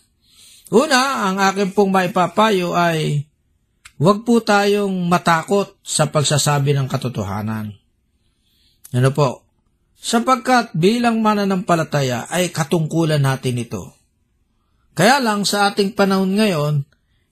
Una, 0.72 1.30
ang 1.30 1.38
akin 1.38 1.76
pong 1.76 1.94
maipapayo 1.94 2.74
ay 2.74 3.28
huwag 4.02 4.26
po 4.26 4.42
tayong 4.42 5.06
matakot 5.06 5.78
sa 5.86 6.10
pagsasabi 6.10 6.74
ng 6.74 6.88
katotohanan. 6.90 7.76
Ano 8.96 9.10
po? 9.14 9.45
Sapagkat 10.06 10.78
bilang 10.78 11.26
mananampalataya 11.26 12.30
ay 12.30 12.54
katungkulan 12.54 13.26
natin 13.26 13.58
ito. 13.58 13.90
Kaya 14.94 15.18
lang 15.18 15.50
sa 15.50 15.74
ating 15.74 15.98
panahon 15.98 16.38
ngayon, 16.38 16.86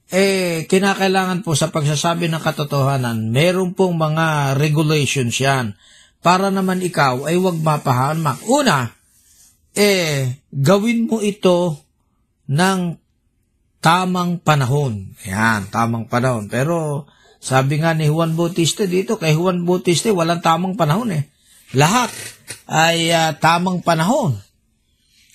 eh, 0.09 0.65
kinakailangan 0.65 1.45
po 1.45 1.53
sa 1.53 1.69
pagsasabi 1.69 2.33
ng 2.33 2.41
katotohanan, 2.41 3.29
meron 3.29 3.77
pong 3.77 3.93
mga 3.93 4.57
regulations 4.57 5.37
yan 5.37 5.77
para 6.25 6.49
naman 6.49 6.81
ikaw 6.81 7.29
ay 7.29 7.37
huwag 7.37 7.61
mapahamak. 7.61 8.41
Una, 8.49 8.89
eh, 9.77 10.41
gawin 10.49 11.05
mo 11.05 11.21
ito 11.21 11.77
ng 12.49 12.97
tamang 13.85 14.41
panahon. 14.41 15.13
Yan, 15.29 15.69
tamang 15.69 16.09
panahon. 16.09 16.49
Pero, 16.49 17.05
sabi 17.37 17.85
nga 17.85 17.93
ni 17.93 18.09
Juan 18.09 18.33
Bautista 18.33 18.89
dito, 18.89 19.21
kay 19.21 19.37
Juan 19.37 19.61
Bautista, 19.61 20.09
walang 20.09 20.41
tamang 20.41 20.73
panahon 20.73 21.13
eh. 21.13 21.32
Lahat 21.73 22.13
ay 22.69 23.09
ah, 23.09 23.33
tamang 23.37 23.81
panahon. 23.81 24.37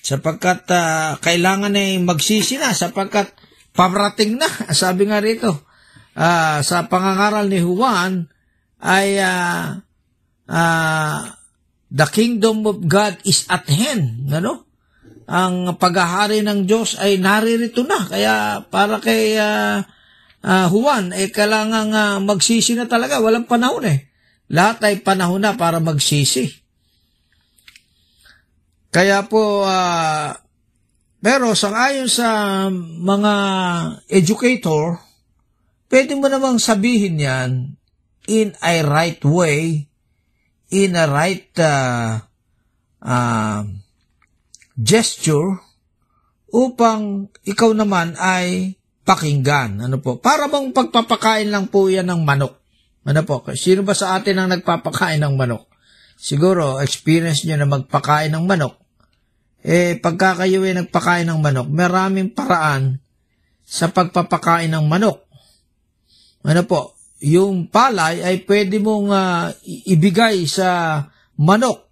Sapagkat 0.02 0.64
ah, 0.70 1.18
kailangan 1.18 1.74
ay 1.74 1.98
magsisi 2.00 2.56
na, 2.56 2.72
sapagkat 2.72 3.34
pamrating 3.74 4.38
na. 4.38 4.48
Sabi 4.74 5.10
nga 5.10 5.18
rito, 5.18 5.66
ah, 6.14 6.62
sa 6.62 6.86
pangangaral 6.86 7.50
ni 7.50 7.60
Juan, 7.62 8.30
ay 8.78 9.18
ah, 9.18 9.82
ah, 10.46 11.38
the 11.90 12.06
kingdom 12.08 12.64
of 12.64 12.86
God 12.86 13.18
is 13.26 13.44
at 13.50 13.66
hand. 13.66 14.30
Ano? 14.30 14.68
Ang 15.28 15.76
paghahari 15.76 16.40
ng 16.40 16.64
Diyos 16.64 16.96
ay 16.96 17.20
naririto 17.20 17.84
na. 17.84 18.00
Kaya 18.08 18.64
para 18.72 18.96
kay 19.02 19.36
ah, 19.36 19.84
ah, 20.40 20.66
Juan, 20.72 21.12
eh 21.12 21.28
kailangan 21.28 21.86
ah, 21.92 22.16
magsisi 22.22 22.72
na 22.78 22.88
talaga. 22.88 23.20
Walang 23.20 23.44
panahon 23.44 23.84
eh. 23.84 24.07
Lahat 24.48 24.80
ay 24.84 25.04
panahon 25.04 25.44
na 25.44 25.56
para 25.56 25.76
magsisi. 25.80 26.48
Kaya 28.88 29.28
po, 29.28 29.68
ah, 29.68 30.40
pero 31.18 31.52
sangayon 31.52 32.08
sa 32.08 32.66
mga 32.72 33.34
educator, 34.08 35.02
pwede 35.92 36.16
mo 36.16 36.30
namang 36.30 36.56
sabihin 36.56 37.20
yan 37.20 37.50
in 38.28 38.52
a 38.60 38.84
right 38.84 39.20
way, 39.24 39.88
in 40.72 40.96
a 40.96 41.04
right 41.08 41.48
uh, 41.60 42.20
uh, 43.04 43.60
gesture, 44.76 45.58
upang 46.52 47.28
ikaw 47.44 47.72
naman 47.76 48.16
ay 48.16 48.76
pakinggan. 49.04 49.80
Ano 49.84 50.00
po? 50.00 50.20
Para 50.20 50.48
bang 50.48 50.72
pagpapakain 50.72 51.48
lang 51.48 51.72
po 51.72 51.88
yan 51.88 52.08
ng 52.08 52.22
manok. 52.24 52.57
Ano 53.08 53.24
po? 53.24 53.40
Sino 53.56 53.80
ba 53.88 53.96
sa 53.96 54.20
atin 54.20 54.36
ang 54.36 54.52
nagpapakain 54.52 55.24
ng 55.24 55.32
manok? 55.32 55.64
Siguro, 56.20 56.76
experience 56.84 57.48
nyo 57.48 57.56
na 57.56 57.64
magpakain 57.64 58.36
ng 58.36 58.44
manok. 58.44 58.76
Eh, 59.64 59.96
pagka 59.96 60.44
kayo 60.44 60.60
ay 60.68 60.76
nagpakain 60.76 61.24
ng 61.24 61.40
manok, 61.40 61.72
maraming 61.72 62.36
paraan 62.36 63.00
sa 63.64 63.88
pagpapakain 63.88 64.68
ng 64.68 64.84
manok. 64.84 65.24
Ano 66.44 66.62
po? 66.68 67.00
Yung 67.24 67.72
palay 67.72 68.20
ay 68.20 68.44
pwede 68.44 68.76
mong 68.76 69.10
i- 69.64 69.96
ibigay 69.96 70.44
sa 70.44 71.00
manok 71.40 71.88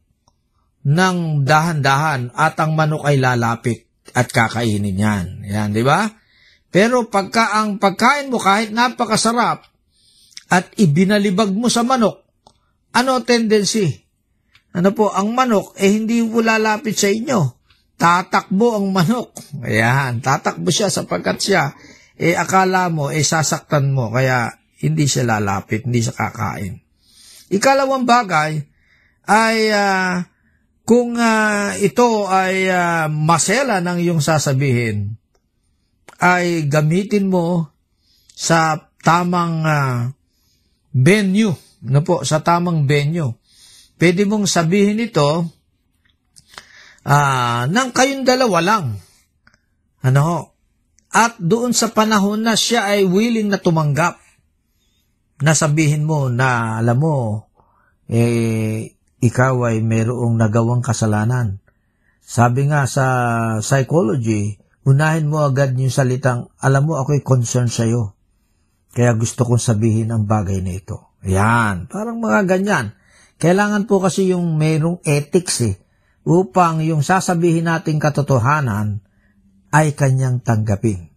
ng 0.87 1.43
dahan-dahan 1.43 2.31
at 2.37 2.61
ang 2.61 2.77
manok 2.77 3.09
ay 3.09 3.17
lalapit 3.19 3.89
at 4.13 4.29
kakainin 4.29 5.01
yan. 5.01 5.27
Yan, 5.49 5.73
di 5.73 5.83
ba? 5.83 6.07
Pero 6.71 7.09
pagka 7.09 7.57
ang 7.57 7.81
pagkain 7.81 8.31
mo 8.31 8.39
kahit 8.39 8.71
napakasarap 8.71 9.76
at 10.47 10.71
ibinalibag 10.79 11.51
mo 11.51 11.67
sa 11.67 11.83
manok, 11.83 12.23
ano 12.95 13.21
tendency? 13.27 14.07
Ano 14.77 14.93
po, 14.93 15.09
ang 15.09 15.33
manok 15.33 15.73
eh 15.81 15.89
hindi 15.89 16.21
po 16.21 16.45
lalapit 16.45 16.97
sa 16.97 17.09
inyo. 17.09 17.41
Tatakbo 17.97 18.77
ang 18.77 18.93
manok. 18.93 19.33
Ayan, 19.65 20.21
tatakbo 20.21 20.69
siya 20.69 20.93
sapagkat 20.93 21.41
siya, 21.41 21.73
eh 22.21 22.37
akala 22.37 22.93
mo, 22.93 23.09
eh 23.09 23.25
sasaktan 23.25 23.93
mo, 23.93 24.13
kaya 24.13 24.53
hindi 24.85 25.09
siya 25.09 25.37
lalapit, 25.37 25.89
hindi 25.89 26.05
siya 26.05 26.13
kakain. 26.13 26.77
Ikalawang 27.49 28.05
bagay 28.05 28.61
ay 29.27 29.59
ah, 29.73 30.29
kung 30.85 31.17
ah, 31.17 31.73
ito 31.77 32.29
ay 32.29 32.69
ah, 32.69 33.09
masela 33.09 33.81
ng 33.81 33.99
iyong 34.01 34.21
sasabihin, 34.21 35.17
ay 36.21 36.69
gamitin 36.69 37.29
mo 37.33 37.73
sa 38.37 38.93
tamang 39.01 39.65
ah, 39.65 40.16
venue, 40.97 41.53
no 41.85 42.01
po, 42.01 42.25
sa 42.25 42.41
tamang 42.41 42.89
venue. 42.89 43.37
Pwede 44.01 44.25
mong 44.25 44.49
sabihin 44.49 45.05
ito 45.05 45.45
ah 47.07 47.69
nang 47.69 47.93
kayong 47.93 48.25
dalawa 48.25 48.59
lang. 48.65 48.85
Ano 50.01 50.21
ho? 50.25 50.39
At 51.13 51.37
doon 51.41 51.73
sa 51.73 51.93
panahon 51.93 52.45
na 52.45 52.57
siya 52.57 52.93
ay 52.93 53.09
willing 53.09 53.49
na 53.49 53.61
tumanggap, 53.61 54.21
na 55.41 55.53
sabihin 55.53 56.05
mo 56.05 56.29
na 56.33 56.81
alam 56.81 56.99
mo, 57.01 57.17
eh, 58.09 58.97
ikaw 59.21 59.73
ay 59.73 59.81
mayroong 59.85 60.37
nagawang 60.37 60.85
kasalanan. 60.85 61.61
Sabi 62.21 62.69
nga 62.69 62.85
sa 62.91 63.07
psychology, 63.63 64.59
unahin 64.83 65.31
mo 65.31 65.47
agad 65.47 65.79
yung 65.79 65.95
salitang, 65.95 66.51
alam 66.59 66.85
mo 66.85 66.99
ako'y 66.99 67.23
concerned 67.23 67.73
sa'yo. 67.73 68.16
Kaya 68.97 69.13
gusto 69.13 69.45
kong 69.45 69.61
sabihin 69.61 70.09
ang 70.09 70.25
bagay 70.25 70.65
na 70.65 70.73
ito. 70.73 71.21
Yan, 71.29 71.85
parang 71.85 72.17
mga 72.17 72.49
ganyan. 72.49 72.97
Kailangan 73.37 73.85
po 73.85 74.01
kasi 74.01 74.33
yung 74.33 74.57
mayroong 74.57 75.05
ethics 75.05 75.61
eh, 75.69 75.77
upang 76.25 76.81
yung 76.81 77.05
sasabihin 77.05 77.69
nating 77.69 78.01
katotohanan 78.01 79.05
ay 79.69 79.93
kanyang 79.93 80.41
tanggapin. 80.41 81.13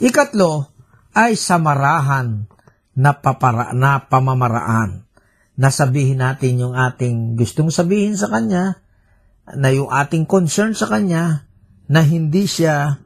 Ikatlo 0.00 0.72
ay 1.12 1.36
samarahan 1.36 2.48
na, 2.96 3.12
papara, 3.20 3.76
na 3.76 4.00
pamamaraan 4.08 5.04
na 5.60 5.68
sabihin 5.68 6.24
natin 6.24 6.56
yung 6.56 6.72
ating 6.72 7.36
gustong 7.36 7.68
sabihin 7.68 8.16
sa 8.16 8.32
kanya, 8.32 8.80
na 9.60 9.68
yung 9.68 9.92
ating 9.92 10.24
concern 10.24 10.72
sa 10.72 10.88
kanya, 10.88 11.44
na 11.84 12.00
hindi 12.00 12.48
siya 12.48 12.96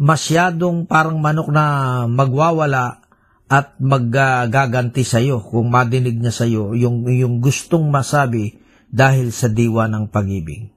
masyadong 0.00 0.88
parang 0.88 1.20
manok 1.20 1.52
na 1.52 2.08
magwawala 2.08 2.99
at 3.50 3.74
maggaganti 3.82 5.02
sa 5.02 5.18
iyo 5.18 5.42
kung 5.42 5.74
madinig 5.74 6.22
niya 6.22 6.30
sa 6.30 6.46
iyo 6.46 6.70
yung, 6.78 7.02
yung 7.10 7.42
gustong 7.42 7.90
masabi 7.90 8.62
dahil 8.86 9.34
sa 9.34 9.50
diwa 9.50 9.90
ng 9.90 10.06
pag-ibig. 10.06 10.70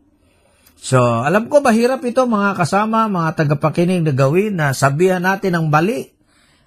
So, 0.83 0.99
alam 0.99 1.47
ko 1.47 1.61
mahirap 1.61 2.01
ito 2.01 2.25
mga 2.25 2.57
kasama, 2.57 3.05
mga 3.07 3.45
tagapakinig 3.45 4.01
na 4.03 4.13
gawin 4.17 4.57
na 4.57 4.73
sabihan 4.73 5.21
natin 5.21 5.53
ang 5.55 5.69
mali 5.69 6.11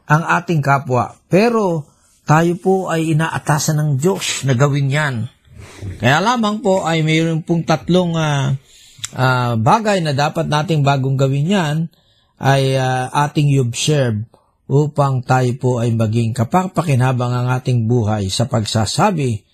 ang 0.07 0.23
ating 0.23 0.63
kapwa. 0.63 1.19
Pero 1.27 1.85
tayo 2.23 2.55
po 2.57 2.87
ay 2.89 3.13
inaatasan 3.13 3.77
ng 3.77 3.91
Diyos 3.99 4.47
na 4.47 4.55
gawin 4.55 4.89
yan. 4.89 5.15
Kaya 5.99 6.23
lamang 6.23 6.63
po 6.63 6.87
ay 6.87 7.03
mayroon 7.03 7.43
pong 7.43 7.67
tatlong 7.67 8.15
ah, 8.15 8.55
ah, 9.13 9.59
bagay 9.59 10.01
na 10.01 10.15
dapat 10.15 10.47
nating 10.47 10.87
bagong 10.87 11.19
gawin 11.19 11.51
yan 11.51 11.77
ay 12.39 12.79
ah, 12.79 13.11
ating 13.27 13.51
i-observe 13.53 14.23
upang 14.67 15.23
tayo 15.23 15.51
po 15.59 15.79
ay 15.79 15.95
maging 15.95 16.35
kapakpakinabang 16.35 17.31
ang 17.31 17.49
ating 17.55 17.87
buhay 17.87 18.27
sa 18.27 18.51
pagsasabi 18.51 19.47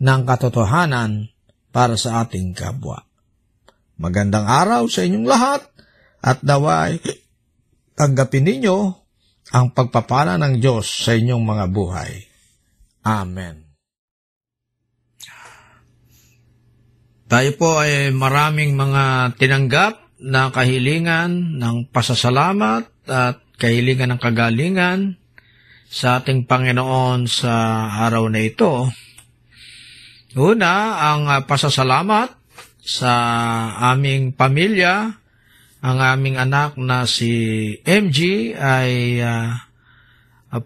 ng 0.00 0.20
katotohanan 0.22 1.30
para 1.74 1.98
sa 1.98 2.22
ating 2.22 2.54
kapwa. 2.54 3.02
Magandang 4.00 4.46
araw 4.46 4.86
sa 4.86 5.04
inyong 5.04 5.26
lahat 5.26 5.60
at 6.22 6.40
naway 6.46 6.96
tanggapin 7.98 8.46
ninyo 8.46 8.78
ang 9.50 9.74
pagpapala 9.74 10.38
ng 10.38 10.62
Diyos 10.62 10.86
sa 10.86 11.12
inyong 11.12 11.42
mga 11.42 11.66
buhay. 11.68 12.12
Amen. 13.04 13.66
Tayo 17.30 17.50
po 17.54 17.78
ay 17.78 18.10
maraming 18.10 18.74
mga 18.74 19.34
tinanggap 19.38 20.18
na 20.18 20.50
kahilingan 20.50 21.62
ng 21.62 21.76
pasasalamat 21.94 22.90
at 23.06 23.38
kahilingan 23.60 24.16
ng 24.16 24.20
kagalingan 24.20 25.20
sa 25.90 26.22
ating 26.22 26.48
Panginoon 26.48 27.28
sa 27.28 27.86
araw 28.08 28.32
na 28.32 28.40
ito. 28.40 28.88
Una, 30.38 31.02
ang 31.12 31.28
ah, 31.28 31.44
pasasalamat 31.44 32.32
sa 32.80 33.12
aming 33.92 34.32
pamilya, 34.32 35.12
ang 35.84 35.98
aming 36.00 36.40
anak 36.40 36.80
na 36.80 37.04
si 37.04 37.32
MG 37.84 38.52
ay 38.56 39.20
ah, 39.20 39.68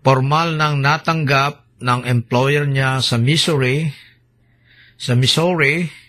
formal 0.04 0.54
nang 0.54 0.78
natanggap 0.78 1.64
ng 1.82 2.00
employer 2.06 2.68
niya 2.68 3.02
sa 3.02 3.18
Missouri, 3.18 3.90
sa 5.00 5.18
Missouri, 5.18 6.03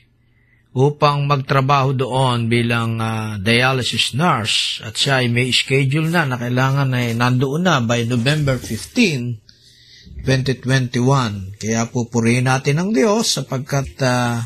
upang 0.75 1.23
magtrabaho 1.23 1.95
doon 1.95 2.51
bilang 2.51 2.99
ah, 2.99 3.39
dialysis 3.39 4.11
nurse 4.11 4.83
at 4.83 4.99
siya 4.99 5.23
ay 5.23 5.31
may 5.31 5.47
schedule 5.55 6.11
na 6.11 6.27
na 6.27 6.35
kailangan 6.35 6.91
ay 6.91 7.15
nandoon 7.15 7.63
na 7.63 7.79
by 7.79 8.03
November 8.03 8.59
15, 8.59 9.39
2021. 10.27 11.55
Kaya 11.55 11.87
pupurihin 11.87 12.51
natin 12.51 12.83
ang 12.83 12.91
Diyos 12.91 13.39
sapagkat 13.39 13.95
ah, 14.03 14.43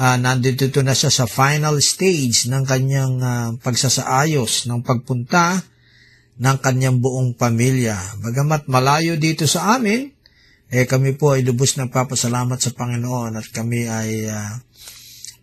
ah, 0.00 0.16
nandito 0.16 0.80
na 0.80 0.96
siya 0.96 1.12
sa 1.12 1.28
final 1.28 1.76
stage 1.84 2.48
ng 2.48 2.64
kanyang 2.64 3.14
ah, 3.20 3.52
pagsasaayos 3.60 4.64
ng 4.64 4.80
pagpunta 4.80 5.60
ng 6.40 6.56
kanyang 6.64 7.04
buong 7.04 7.36
pamilya. 7.36 8.16
Bagamat 8.24 8.64
malayo 8.66 9.20
dito 9.20 9.44
sa 9.44 9.76
amin, 9.76 10.08
eh 10.72 10.88
kami 10.88 11.14
po 11.14 11.36
ay 11.36 11.44
lubos 11.44 11.76
nagpapasalamat 11.76 12.58
sa 12.58 12.72
Panginoon 12.72 13.38
at 13.38 13.46
kami 13.52 13.86
ay 13.86 14.32
ah, 14.32 14.56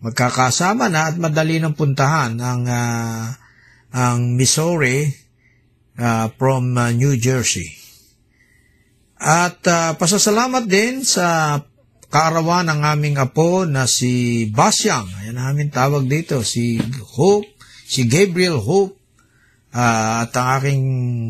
magkakasama 0.02 0.90
na 0.90 1.14
at 1.14 1.16
madali 1.22 1.62
ng 1.62 1.78
puntahan 1.78 2.34
ang 2.42 2.66
ah, 2.66 3.38
ang 3.94 4.34
Missouri 4.34 5.06
ah, 6.02 6.28
from 6.34 6.74
ah, 6.76 6.90
New 6.90 7.16
Jersey. 7.22 7.70
At 9.22 9.62
ah, 9.70 9.94
pasasalamat 9.94 10.66
din 10.66 11.06
sa 11.06 11.62
kaarawan 12.12 12.68
ng 12.68 12.82
aming 12.82 13.16
apo 13.22 13.64
na 13.70 13.86
si 13.86 14.46
Basyang. 14.50 15.08
Ayan 15.22 15.38
ang 15.38 15.56
aming 15.56 15.72
tawag 15.72 16.10
dito, 16.10 16.42
si 16.44 16.82
Hope, 17.16 17.48
si 17.86 18.10
Gabriel 18.10 18.60
Hope. 18.60 18.98
Ah, 19.72 20.28
at 20.28 20.36
ang 20.36 20.60
aking 20.60 20.84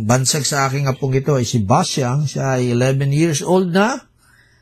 bansag 0.10 0.48
sa 0.48 0.66
aking 0.66 0.90
apong 0.90 1.14
ito 1.14 1.38
ay 1.38 1.46
si 1.46 1.62
Basyang. 1.62 2.26
Siya 2.26 2.58
ay 2.58 2.74
11 2.74 3.14
years 3.14 3.46
old 3.46 3.70
na. 3.70 4.11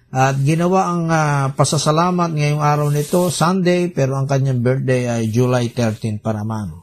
At 0.10 0.42
ginawa 0.42 0.90
ang 0.90 1.06
ah, 1.14 1.54
pasasalamat 1.54 2.34
ngayong 2.34 2.64
araw 2.66 2.90
nito, 2.90 3.30
Sunday, 3.30 3.94
pero 3.94 4.18
ang 4.18 4.26
kanyang 4.26 4.66
birthday 4.66 5.06
ay 5.06 5.30
July 5.30 5.70
13 5.70 6.18
pa 6.18 6.34
naman. 6.34 6.82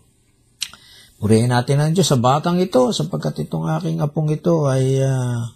Purihin 1.19 1.51
natin 1.51 1.83
ang 1.83 1.91
Diyos 1.91 2.07
sa 2.07 2.21
batang 2.21 2.61
ito 2.63 2.93
sapagkat 2.93 3.49
itong 3.49 3.67
aking 3.81 3.99
apong 4.05 4.31
ito 4.31 4.71
ay 4.71 5.03
ah, 5.03 5.49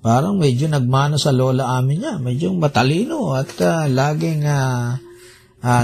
parang 0.00 0.40
medyo 0.40 0.64
nagmana 0.70 1.20
sa 1.20 1.28
lola 1.34 1.76
amin 1.76 1.98
niya. 2.00 2.14
Medyo 2.16 2.56
matalino 2.56 3.36
at 3.36 3.52
ah, 3.68 3.84
laging 3.84 4.48
uh, 4.48 4.96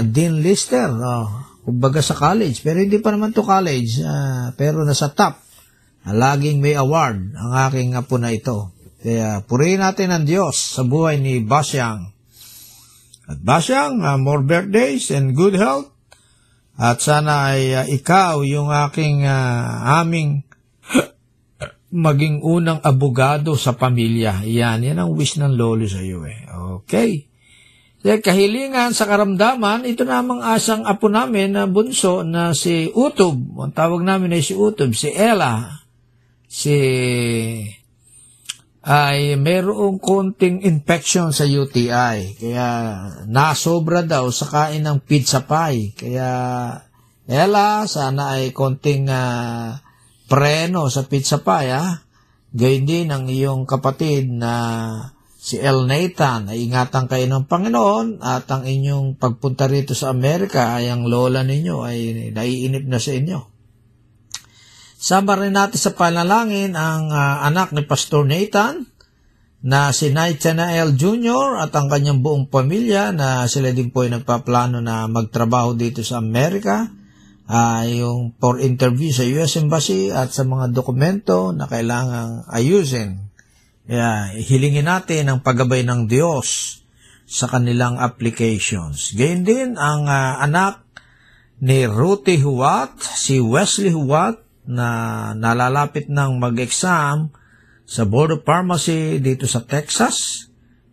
Dean 0.09 0.41
Lister. 0.41 0.89
Oh, 0.89 1.27
kumbaga 1.67 2.01
sa 2.01 2.17
college. 2.17 2.65
Pero 2.65 2.81
hindi 2.81 2.97
pa 2.97 3.13
naman 3.13 3.35
to 3.35 3.45
college. 3.45 4.01
ah, 4.01 4.55
pero 4.57 4.81
nasa 4.81 5.13
top. 5.13 5.37
Ah, 6.01 6.15
laging 6.15 6.63
may 6.63 6.73
award 6.73 7.35
ang 7.35 7.51
aking 7.69 7.93
apo 7.93 8.15
na 8.17 8.31
ito. 8.31 8.73
Kaya 8.97 9.45
purihin 9.45 9.85
natin 9.85 10.09
ang 10.09 10.25
Diyos 10.25 10.57
sa 10.57 10.81
buhay 10.81 11.21
ni 11.21 11.41
Basyang. 11.45 12.09
At 13.27 13.39
Basyang, 13.43 14.01
ah, 14.01 14.17
more 14.17 14.41
birthdays 14.41 15.13
and 15.13 15.37
good 15.37 15.53
health. 15.53 15.93
At 16.77 17.01
sana 17.01 17.53
ay 17.53 17.73
ah, 17.73 17.85
ikaw 17.85 18.41
yung 18.41 18.73
aking 18.73 19.25
ah, 19.25 20.01
aming 20.01 20.45
maging 22.07 22.41
unang 22.41 22.81
abogado 22.81 23.53
sa 23.53 23.77
pamilya. 23.77 24.41
Yan, 24.45 24.81
yan 24.81 24.97
ang 24.97 25.13
wish 25.13 25.37
ng 25.37 25.53
lolo 25.53 25.85
sa 25.85 26.01
iyo 26.01 26.25
eh. 26.25 26.45
Okay. 26.81 27.27
Kaya 27.97 28.21
kahilingan 28.21 28.93
sa 28.93 29.09
karamdaman, 29.09 29.83
ito 29.83 30.05
namang 30.05 30.39
asang 30.39 30.85
apo 30.85 31.09
namin 31.09 31.57
na 31.57 31.65
bunso 31.65 32.21
na 32.21 32.53
si 32.53 32.87
Utob. 32.93 33.35
Ang 33.57 33.73
tawag 33.73 34.05
namin 34.05 34.37
ay 34.37 34.45
si 34.45 34.53
Utob, 34.53 34.93
si 34.93 35.11
Ella. 35.11 35.81
Si 36.47 36.77
ay 38.87 39.35
mayroong 39.35 39.99
konting 39.99 40.63
infection 40.63 41.35
sa 41.35 41.43
UTI. 41.43 42.39
Kaya 42.39 42.67
nasobra 43.27 44.07
daw 44.07 44.31
sa 44.31 44.47
kain 44.47 44.87
ng 44.87 45.03
pizza 45.03 45.43
pie. 45.43 45.91
Kaya 45.91 46.31
Ella, 47.27 47.83
sana 47.83 48.39
ay 48.39 48.55
konting 48.55 49.11
ah, 49.11 49.75
preno 50.31 50.87
sa 50.87 51.03
pizza 51.03 51.43
pie 51.43 51.75
ha. 51.75 51.99
Gayun 52.55 52.87
din 52.87 53.11
ang 53.11 53.27
iyong 53.27 53.67
kapatid 53.67 54.31
na 54.31 54.55
si 55.35 55.59
El 55.59 55.83
Nathan. 55.83 56.47
Ingatan 56.47 57.11
kayo 57.11 57.27
ng 57.27 57.43
Panginoon 57.43 58.23
at 58.23 58.47
ang 58.47 58.63
inyong 58.63 59.19
pagpunta 59.19 59.67
rito 59.67 59.91
sa 59.91 60.15
Amerika 60.15 60.79
ay 60.79 60.87
ang 60.87 61.11
lola 61.11 61.43
ninyo 61.43 61.83
ay 61.83 62.31
naiinip 62.31 62.87
na 62.87 63.03
sa 63.03 63.11
inyo. 63.11 63.56
Sama 64.97 65.37
rin 65.37 65.53
natin 65.53 65.77
sa 65.77 65.93
panalangin 65.93 66.73
ang 66.73 67.13
ah, 67.13 67.45
anak 67.45 67.69
ni 67.69 67.85
Pastor 67.85 68.25
Nathan 68.25 68.89
na 69.61 69.93
si 69.93 70.09
Nathanael 70.09 70.97
Jr. 70.97 71.61
at 71.61 71.69
ang 71.77 71.85
kanyang 71.85 72.25
buong 72.25 72.49
pamilya 72.49 73.13
na 73.13 73.45
sila 73.45 73.69
din 73.69 73.93
po 73.93 74.05
ay 74.05 74.17
nagpaplano 74.17 74.81
na 74.81 75.05
magtrabaho 75.05 75.77
dito 75.77 76.01
sa 76.01 76.17
Amerika 76.17 76.89
ah, 77.45 77.85
yung 77.85 78.33
for 78.41 78.57
interview 78.57 79.13
sa 79.13 79.21
US 79.37 79.61
Embassy 79.61 80.09
at 80.09 80.33
sa 80.33 80.41
mga 80.41 80.73
dokumento 80.73 81.53
na 81.53 81.69
kailangang 81.69 82.49
ayusin. 82.49 83.21
Kaya 83.85 84.33
hilingin 84.33 84.89
natin 84.89 85.29
ang 85.29 85.45
paggabay 85.45 85.85
ng 85.85 86.09
Diyos 86.09 86.81
sa 87.29 87.45
kanilang 87.45 88.01
applications. 88.01 89.13
Gayun 89.13 89.45
din 89.45 89.69
ang 89.77 90.09
ah, 90.09 90.41
anak 90.41 90.89
ni 91.61 91.85
Ruthie 91.85 92.41
Huwat, 92.41 92.97
si 92.97 93.37
Wesley 93.37 93.93
Huwat, 93.93 94.46
na 94.67 95.31
nalalapit 95.33 96.11
ng 96.11 96.37
mag-exam 96.37 97.31
sa 97.87 98.03
Board 98.03 98.35
of 98.35 98.41
Pharmacy 98.43 99.23
dito 99.23 99.47
sa 99.47 99.63
Texas. 99.63 100.47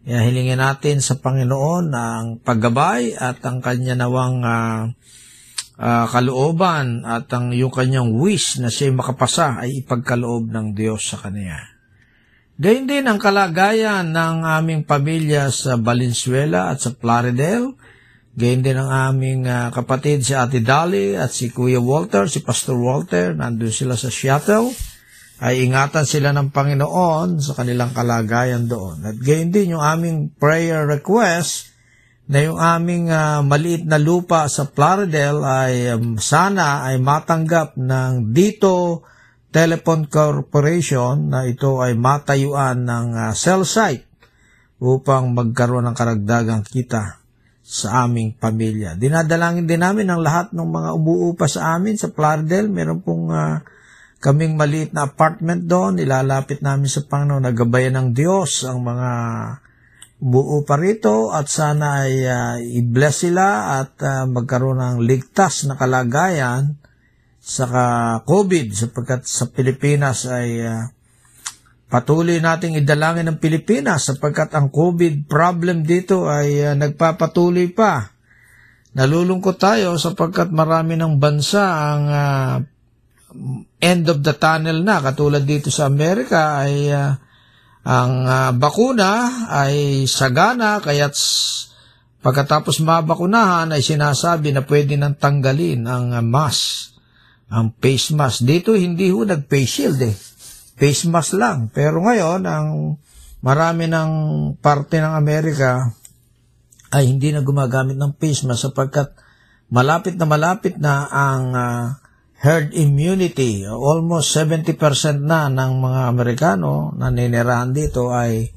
Kaya 0.07 0.22
hilingin 0.22 0.62
natin 0.62 1.03
sa 1.03 1.18
Panginoon 1.18 1.87
ang 1.91 2.27
paggabay 2.39 3.18
at 3.18 3.43
ang 3.43 3.59
kanya 3.59 3.99
nawang 3.99 4.47
ah, 4.47 4.95
ah, 5.81 6.07
kalooban 6.07 7.03
at 7.03 7.27
ang 7.35 7.51
yung 7.51 7.75
kanyang 7.75 8.14
wish 8.14 8.62
na 8.62 8.70
siya 8.70 8.95
makapasa 8.95 9.64
ay 9.64 9.83
ipagkaloob 9.83 10.55
ng 10.55 10.77
Diyos 10.77 11.03
sa 11.03 11.18
kanya. 11.18 11.75
Gayun 12.55 12.87
din 12.87 13.11
ang 13.11 13.18
kalagayan 13.18 14.14
ng 14.14 14.47
aming 14.47 14.87
pamilya 14.87 15.51
sa 15.51 15.75
Valenzuela 15.75 16.70
at 16.70 16.87
sa 16.87 16.95
Plaridel. 16.95 17.75
Gayun 18.35 18.66
din 18.66 18.74
ang 18.74 18.91
aming 18.91 19.47
ah, 19.47 19.70
kapatid 19.70 20.26
si 20.26 20.35
Ate 20.35 20.59
Dali 20.59 21.14
at 21.14 21.30
si 21.30 21.55
Kuya 21.55 21.78
Walter, 21.78 22.26
si 22.26 22.43
Pastor 22.43 22.74
Walter, 22.74 23.30
nandun 23.30 23.70
sila 23.70 23.95
sa 23.95 24.11
Seattle. 24.11 24.74
Ay 25.39 25.62
ingatan 25.62 26.03
sila 26.03 26.35
ng 26.35 26.51
Panginoon 26.51 27.39
sa 27.39 27.55
kanilang 27.55 27.95
kalagayan 27.95 28.66
doon. 28.66 29.07
At 29.07 29.22
gayon 29.22 29.55
din 29.55 29.78
yung 29.78 29.82
aming 29.87 30.35
prayer 30.35 30.82
request 30.82 31.70
na 32.26 32.43
yung 32.43 32.59
aming 32.59 33.14
ah, 33.14 33.39
maliit 33.47 33.87
na 33.87 34.03
lupa 34.03 34.51
sa 34.51 34.66
Plaridel 34.66 35.39
ay 35.47 35.95
um, 35.95 36.18
sana 36.18 36.91
ay 36.91 36.99
matanggap 36.99 37.78
ng 37.78 38.35
dito 38.35 39.07
Telephone 39.55 40.11
Corporation 40.11 41.30
na 41.30 41.47
ito 41.47 41.78
ay 41.78 41.95
matayuan 41.95 42.82
ng 42.82 43.07
ah, 43.14 43.30
cell 43.30 43.62
site 43.62 44.11
upang 44.82 45.30
magkaroon 45.30 45.87
ng 45.87 45.95
karagdagang 45.95 46.66
kita 46.66 47.24
sa 47.65 48.05
aming 48.05 48.37
pamilya. 48.37 48.93
Dinadalangin 48.93 49.65
din 49.65 49.81
namin 49.81 50.12
ang 50.12 50.21
lahat 50.21 50.53
ng 50.53 50.69
mga 50.69 50.91
umuupa 51.01 51.49
sa 51.49 51.81
amin 51.81 51.97
sa 51.97 52.12
Plaridel. 52.12 52.69
Meron 52.69 53.01
pong 53.01 53.33
ah, 53.33 53.65
kaming 54.21 54.53
maliit 54.53 54.93
na 54.93 55.09
apartment 55.09 55.65
doon. 55.65 55.97
Ilalapit 55.97 56.61
namin 56.61 56.93
sa 56.93 57.01
Panginoon. 57.09 57.49
Nagabayan 57.49 57.97
ng 57.97 58.09
Diyos 58.12 58.69
ang 58.69 58.85
mga 58.85 59.11
umuupa 60.25 60.77
rito 60.79 61.33
at 61.33 61.49
sana 61.49 62.05
ay 62.05 62.15
ah, 62.29 62.57
i-bless 62.61 63.27
sila 63.27 63.81
at 63.81 63.97
ah, 64.05 64.29
magkaroon 64.29 64.85
ng 64.85 64.97
ligtas 65.01 65.65
na 65.65 65.81
kalagayan 65.81 66.77
sa 67.45 67.69
COVID 68.25 68.73
sapagkat 68.73 69.29
sa 69.29 69.49
Pilipinas 69.49 70.29
ay 70.29 70.65
ah, 70.65 70.93
Patuloy 71.85 72.41
nating 72.41 72.80
idalangin 72.80 73.28
ng 73.28 73.39
Pilipinas 73.39 74.09
sapagkat 74.09 74.57
ang 74.57 74.72
COVID 74.72 75.28
problem 75.28 75.85
dito 75.85 76.26
ay 76.26 76.64
ah, 76.64 76.74
nagpapatuloy 76.74 77.70
pa. 77.76 78.09
Nalulungkot 78.95 79.61
tayo 79.61 80.01
sapagkat 80.01 80.49
marami 80.55 80.97
ng 80.97 81.20
bansa 81.20 81.64
ang 81.66 82.05
ah, 82.09 82.57
end 83.82 84.05
of 84.09 84.24
the 84.24 84.35
tunnel 84.35 84.80
na 84.80 85.03
katulad 85.03 85.45
dito 85.45 85.68
sa 85.68 85.91
Amerika 85.91 86.64
ay 86.64 86.89
ah, 86.89 87.20
ang 87.85 88.12
ah, 88.24 88.51
bakuna 88.57 89.45
ay 89.53 90.09
sagana 90.09 90.80
kaya't 90.80 91.14
pagkatapos 92.24 92.80
mabakunahan 92.80 93.68
ay 93.76 93.85
sinasabi 93.85 94.57
na 94.57 94.64
pwede 94.64 94.97
nang 94.97 95.20
tanggalin 95.20 95.85
ang 95.85 96.16
ah, 96.16 96.24
mask, 96.24 96.97
ang 97.53 97.76
face 97.76 98.16
mask. 98.16 98.41
Dito 98.41 98.72
hindi 98.72 99.12
ho 99.12 99.20
nag-face 99.20 99.68
shield 99.68 100.01
eh 100.01 100.34
face 100.75 101.07
mask 101.07 101.39
lang. 101.39 101.70
Pero 101.70 102.03
ngayon, 102.03 102.43
ang 102.45 102.99
marami 103.41 103.87
ng 103.87 104.11
parte 104.59 104.99
ng 104.99 105.14
Amerika 105.14 105.91
ay 106.95 107.11
hindi 107.11 107.35
na 107.35 107.43
gumagamit 107.43 107.99
ng 107.99 108.14
face 108.18 108.47
mask 108.47 108.70
sapagkat 108.70 109.14
malapit 109.70 110.14
na 110.14 110.27
malapit 110.27 110.75
na 110.79 111.11
ang 111.11 111.45
ah, 111.55 111.99
herd 112.39 112.75
immunity. 112.77 113.66
Almost 113.66 114.35
70% 114.37 114.77
na 115.25 115.51
ng 115.51 115.72
mga 115.81 116.01
Amerikano 116.11 116.95
na 116.95 117.11
ninirahan 117.11 117.75
dito 117.75 118.14
ay 118.14 118.51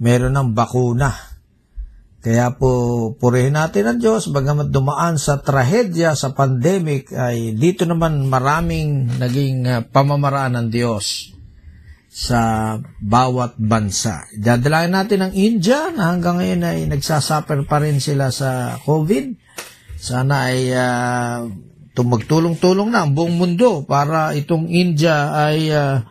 meron 0.00 0.36
ng 0.36 0.48
bakuna. 0.52 1.12
Kaya 2.18 2.50
po, 2.58 3.14
purihin 3.14 3.54
natin 3.54 3.94
ang 3.94 3.98
Diyos, 4.02 4.26
bagamat 4.34 4.74
dumaan 4.74 5.22
sa 5.22 5.38
trahedya, 5.38 6.18
sa 6.18 6.34
pandemic, 6.34 7.14
ay 7.14 7.54
dito 7.54 7.86
naman 7.86 8.26
maraming 8.26 9.16
naging 9.22 9.64
ah, 9.70 9.80
pamamaraan 9.86 10.58
ng 10.58 10.68
Diyos 10.68 11.37
sa 12.08 12.40
bawat 12.98 13.60
bansa. 13.60 14.24
Dadalayan 14.32 14.96
natin 14.96 15.28
ang 15.28 15.32
India 15.36 15.92
na 15.92 16.10
hanggang 16.12 16.40
ngayon 16.40 16.64
ay 16.64 16.78
nagsasuffer 16.88 17.68
pa 17.68 17.84
rin 17.84 18.00
sila 18.00 18.32
sa 18.32 18.80
COVID. 18.80 19.36
Sana 20.00 20.48
ay 20.48 20.72
uh, 20.72 21.44
tumagtulong-tulong 21.92 22.94
na 22.94 23.04
ang 23.04 23.12
buong 23.12 23.36
mundo 23.36 23.82
para 23.82 24.30
itong 24.32 24.70
India 24.70 25.34
ay 25.34 25.74
ah, 25.74 26.06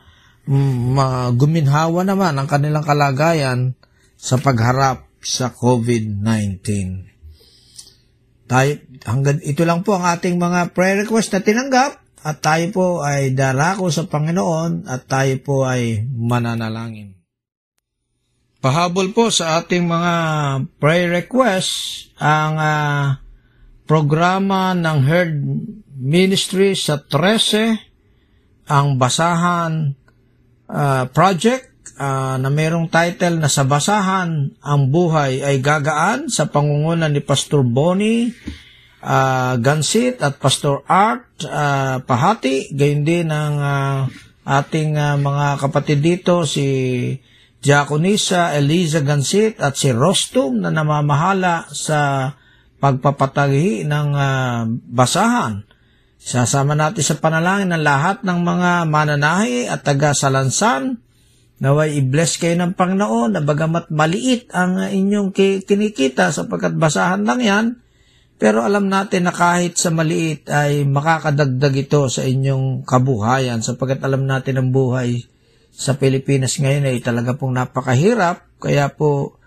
ma- 0.52 1.32
guminhawa 1.32 2.04
naman 2.04 2.36
ang 2.36 2.48
kanilang 2.52 2.84
kalagayan 2.84 3.72
sa 4.20 4.36
pagharap 4.36 5.08
sa 5.24 5.52
COVID-19. 5.56 6.60
Tayo, 8.48 8.72
hanggang 9.04 9.40
ito 9.44 9.64
lang 9.64 9.84
po 9.84 9.96
ang 9.96 10.08
ating 10.08 10.36
mga 10.40 10.76
prayer 10.76 11.04
request 11.04 11.36
na 11.36 11.44
tinanggap 11.44 12.00
at 12.26 12.42
tayo 12.42 12.66
po 12.74 12.88
ay 13.06 13.38
darako 13.38 13.94
sa 13.94 14.10
Panginoon 14.10 14.90
at 14.90 15.06
tayo 15.06 15.38
po 15.44 15.56
ay 15.70 16.02
mananalangin. 16.06 17.14
Pahabol 18.58 19.14
po 19.14 19.30
sa 19.30 19.62
ating 19.62 19.86
mga 19.86 20.14
prayer 20.82 21.14
request 21.14 21.72
ang 22.18 22.58
ah, 22.58 23.22
programa 23.86 24.74
ng 24.74 25.00
Herd 25.06 25.38
Ministry 25.98 26.74
sa 26.74 26.98
13 26.98 28.66
ang 28.66 28.98
basahan 28.98 29.94
ah, 30.74 31.06
project 31.06 31.96
ah, 32.02 32.42
na 32.42 32.50
mayroong 32.50 32.90
title 32.90 33.38
na 33.38 33.48
sa 33.48 33.62
basahan 33.62 34.58
ang 34.58 34.82
buhay 34.90 35.46
ay 35.46 35.62
gagaan 35.62 36.26
sa 36.26 36.50
pangunguna 36.50 37.14
ni 37.14 37.22
Pastor 37.22 37.62
Bonnie 37.62 38.34
ah, 39.08 39.56
Gansit 39.56 40.20
at 40.20 40.36
Pastor 40.36 40.84
Art 40.84 41.48
ah, 41.48 42.04
Pahati 42.04 42.76
gayon 42.76 43.08
din 43.08 43.32
ang 43.32 43.56
ah, 43.64 44.00
ating 44.44 45.00
ah, 45.00 45.16
mga 45.16 45.64
kapatid 45.64 46.04
dito 46.04 46.44
si 46.44 46.68
Diakonisa 47.64 48.54
Eliza 48.60 49.00
Gansit 49.00 49.64
at 49.64 49.80
si 49.80 49.96
Rostum 49.96 50.60
na 50.60 50.70
namamahala 50.70 51.72
sa 51.72 52.32
pagpapatagi 52.84 53.88
ng 53.88 54.10
ah, 54.14 54.68
basahan. 54.68 55.64
Sasama 56.20 56.76
natin 56.76 57.08
sa 57.08 57.16
panalangin 57.16 57.72
ng 57.72 57.84
lahat 57.88 58.28
ng 58.28 58.40
mga 58.44 58.72
mananahi 58.92 59.72
at 59.72 59.88
taga-salansan 59.88 61.00
naway 61.58 61.98
i-bless 61.98 62.38
kayo 62.38 62.54
ng 62.58 62.78
Panginoon 62.78 63.34
na 63.34 63.42
bagamat 63.42 63.90
maliit 63.90 64.50
ang 64.54 64.78
inyong 64.78 65.34
ki- 65.34 65.66
kinikita 65.66 66.30
sapagkat 66.30 66.78
basahan 66.78 67.26
lang 67.26 67.42
yan, 67.42 67.66
pero 68.38 68.62
alam 68.62 68.86
natin 68.86 69.26
na 69.26 69.34
kahit 69.34 69.82
sa 69.82 69.90
maliit 69.90 70.46
ay 70.46 70.86
makakadagdag 70.86 71.90
ito 71.90 72.06
sa 72.06 72.22
inyong 72.22 72.86
kabuhayan 72.86 73.66
sapagkat 73.66 73.98
alam 74.06 74.30
natin 74.30 74.62
ang 74.62 74.70
buhay 74.70 75.26
sa 75.74 75.98
Pilipinas 75.98 76.62
ngayon 76.62 76.86
ay 76.86 77.02
talaga 77.02 77.34
pong 77.34 77.58
napakahirap. 77.58 78.46
Kaya 78.62 78.94
po 78.94 79.42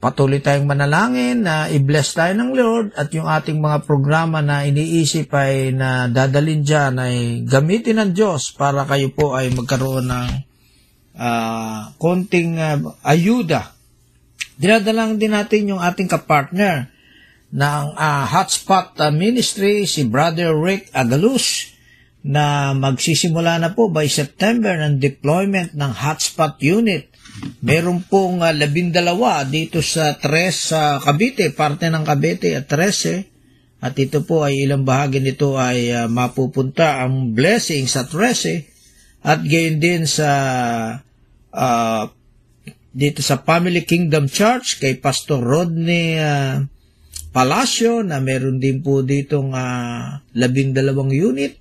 patuloy 0.00 0.44
tayong 0.44 0.68
manalangin 0.68 1.48
na 1.48 1.72
i-bless 1.72 2.12
tayo 2.12 2.36
ng 2.36 2.52
Lord 2.52 2.88
at 2.92 3.08
yung 3.12 3.24
ating 3.24 3.56
mga 3.56 3.88
programa 3.88 4.44
na 4.44 4.68
iniisip 4.68 5.32
ay 5.32 5.72
na 5.72 6.08
dadalin 6.08 6.60
dyan 6.60 7.00
ay 7.00 7.16
gamitin 7.48 8.04
ng 8.04 8.10
Diyos 8.12 8.52
para 8.52 8.84
kayo 8.84 9.12
po 9.16 9.32
ay 9.32 9.48
magkaroon 9.52 10.08
ng 10.12 10.28
ah, 11.16 11.96
konting 11.96 12.60
ah, 12.60 12.80
ayuda. 13.00 13.72
Dinadalang 14.60 15.16
din 15.16 15.32
natin 15.32 15.72
yung 15.72 15.80
ating 15.80 16.08
kapartner 16.08 16.99
ng 17.50 17.84
ah, 17.98 18.26
Hotspot 18.26 18.94
ah, 19.02 19.10
Ministry, 19.10 19.86
si 19.86 20.06
Brother 20.06 20.54
Rick 20.54 20.94
Agalus, 20.94 21.70
na 22.20 22.76
magsisimula 22.76 23.56
na 23.56 23.72
po 23.72 23.88
by 23.88 24.04
September 24.04 24.76
ng 24.76 25.00
deployment 25.00 25.72
ng 25.72 25.92
hotspot 25.92 26.60
unit. 26.60 27.08
Meron 27.64 28.04
pong 28.04 28.44
uh, 28.44 28.52
labindalawa 28.52 29.48
dito 29.48 29.80
sa 29.80 30.12
Tres 30.20 30.72
sa 30.72 31.00
Cavite, 31.00 31.48
parte 31.56 31.88
ng 31.88 32.04
Cavite 32.04 32.52
at 32.52 32.68
Trece. 32.68 33.24
At 33.80 33.96
ito 33.96 34.20
po 34.28 34.44
ay 34.44 34.68
ilang 34.68 34.84
bahagi 34.84 35.24
nito 35.24 35.56
ay 35.56 35.88
ah, 35.96 36.04
mapupunta 36.04 37.00
ang 37.00 37.32
blessing 37.32 37.88
sa 37.88 38.04
Trece 38.04 38.68
at 39.24 39.40
gayon 39.40 39.80
din 39.80 40.04
sa 40.04 40.30
ah, 41.56 42.04
dito 42.92 43.24
sa 43.24 43.40
Family 43.40 43.88
Kingdom 43.88 44.28
Church 44.28 44.76
kay 44.76 45.00
Pastor 45.00 45.40
Rodney 45.40 46.20
ah, 46.20 46.60
Palacio 47.30 48.02
na 48.02 48.18
meron 48.18 48.58
din 48.58 48.82
po 48.82 49.06
ditong 49.06 49.54
uh, 49.54 50.18
labindalawang 50.34 51.14
unit 51.14 51.54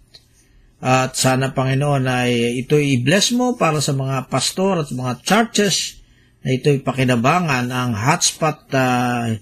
at 0.82 1.14
sana 1.14 1.54
Panginoon 1.54 2.10
ay 2.10 2.64
ito 2.66 2.80
i-bless 2.80 3.36
mo 3.38 3.54
para 3.54 3.78
sa 3.78 3.94
mga 3.94 4.32
pastor 4.34 4.82
at 4.82 4.90
mga 4.90 5.22
churches 5.22 6.02
na 6.42 6.56
ito'y 6.56 6.82
pakinabangan 6.82 7.70
ang 7.70 7.92
hotspot 7.94 8.72
uh, 8.74 9.36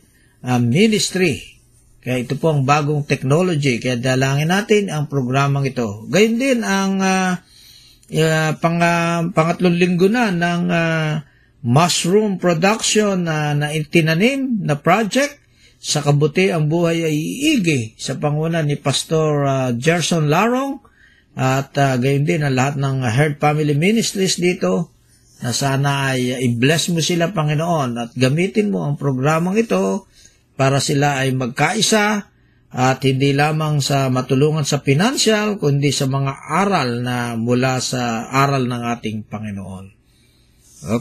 uh, 0.44 0.60
ministry. 0.60 1.62
Kaya 2.02 2.26
ito 2.26 2.36
po 2.36 2.52
ang 2.52 2.66
bagong 2.66 3.06
technology. 3.06 3.78
Kaya 3.78 3.96
dalangin 3.96 4.50
natin 4.50 4.90
ang 4.90 5.06
programang 5.06 5.70
ito. 5.70 6.10
Gayun 6.10 6.36
din 6.42 6.60
ang 6.66 7.00
uh, 7.00 7.38
uh, 8.12 8.52
pang, 8.58 8.80
uh, 8.82 9.30
pangatlong 9.32 9.78
linggo 9.78 10.10
na 10.10 10.34
ng 10.34 10.64
uh, 10.68 11.12
mushroom 11.64 12.42
production 12.42 13.24
na, 13.24 13.54
na 13.54 13.72
itinanim 13.72 14.64
na 14.66 14.76
project 14.76 15.47
sa 15.78 16.02
kabuti 16.02 16.50
ang 16.50 16.68
buhay 16.68 17.06
ay 17.06 17.18
iigi 17.18 17.94
sa 17.96 18.18
panguna 18.18 18.66
ni 18.66 18.76
Pastor 18.76 19.46
uh, 19.46 19.70
Gerson 19.78 20.26
Larong 20.26 20.82
at 21.38 21.70
uh, 21.78 22.02
gayon 22.02 22.26
din 22.26 22.42
ang 22.42 22.58
lahat 22.58 22.82
ng 22.82 23.06
Herd 23.06 23.38
Family 23.38 23.78
Ministries 23.78 24.42
dito 24.42 24.90
na 25.38 25.54
sana 25.54 26.18
ay 26.18 26.34
i-bless 26.50 26.90
mo 26.90 26.98
sila 26.98 27.30
Panginoon 27.30 27.90
at 27.94 28.10
gamitin 28.18 28.74
mo 28.74 28.90
ang 28.90 28.98
programang 28.98 29.54
ito 29.54 30.10
para 30.58 30.82
sila 30.82 31.22
ay 31.22 31.38
magkaisa 31.38 32.26
at 32.74 33.00
hindi 33.06 33.32
lamang 33.38 33.80
sa 33.80 34.10
matulungan 34.10 34.66
sa 34.66 34.82
financial 34.82 35.62
kundi 35.62 35.94
sa 35.94 36.10
mga 36.10 36.34
aral 36.52 37.06
na 37.06 37.38
mula 37.38 37.78
sa 37.80 38.28
aral 38.34 38.66
ng 38.66 38.84
ating 38.98 39.18
Panginoon. 39.30 39.86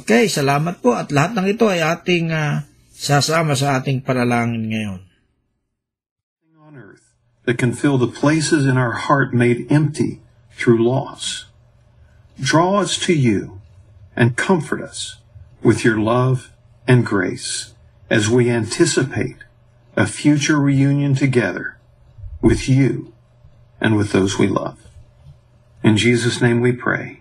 Okay, 0.05 0.29
salamat 0.29 0.85
po 0.85 0.93
at 0.97 1.09
lahat 1.13 1.37
ng 1.37 1.47
ito 1.53 1.67
ay 1.73 1.81
ating 1.81 2.29
uh, 2.33 2.65
sasama 2.97 3.53
sa 3.53 3.77
ating 3.77 4.01
panalangin 4.01 4.73
ngayon. 4.73 5.03
on 6.57 6.81
earth 6.81 7.13
that 7.45 7.61
can 7.61 7.77
fill 7.77 8.01
the 8.01 8.09
places 8.09 8.65
in 8.65 8.81
our 8.81 8.93
heart 9.07 9.37
made 9.37 9.71
empty 9.71 10.21
through 10.57 10.83
loss. 10.83 11.45
Draw 12.41 12.81
us 12.81 12.99
to 13.05 13.13
you 13.13 13.61
and 14.17 14.37
comfort 14.37 14.81
us 14.81 15.21
with 15.63 15.85
your 15.85 16.01
love 16.01 16.51
and 16.89 17.05
grace 17.05 17.75
as 18.09 18.29
we 18.29 18.49
anticipate 18.49 19.45
a 19.95 20.07
future 20.07 20.59
reunion 20.59 21.15
together 21.15 21.79
with 22.41 22.69
you 22.69 23.13
and 23.81 23.97
with 23.97 24.13
those 24.13 24.39
we 24.39 24.49
love. 24.49 24.79
In 25.83 25.97
Jesus' 25.97 26.41
name 26.41 26.61
we 26.61 26.73
pray. 26.73 27.21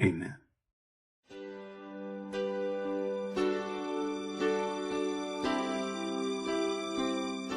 Amen. 0.00 0.35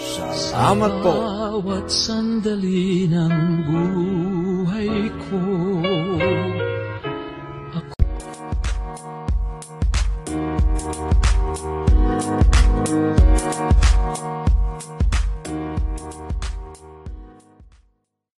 Salamat 0.00 0.92
po. 1.04 1.12
Bawat 1.12 1.92
sandali 1.92 3.04
ng 3.04 3.36
buhay 3.68 5.12
ko 5.28 5.40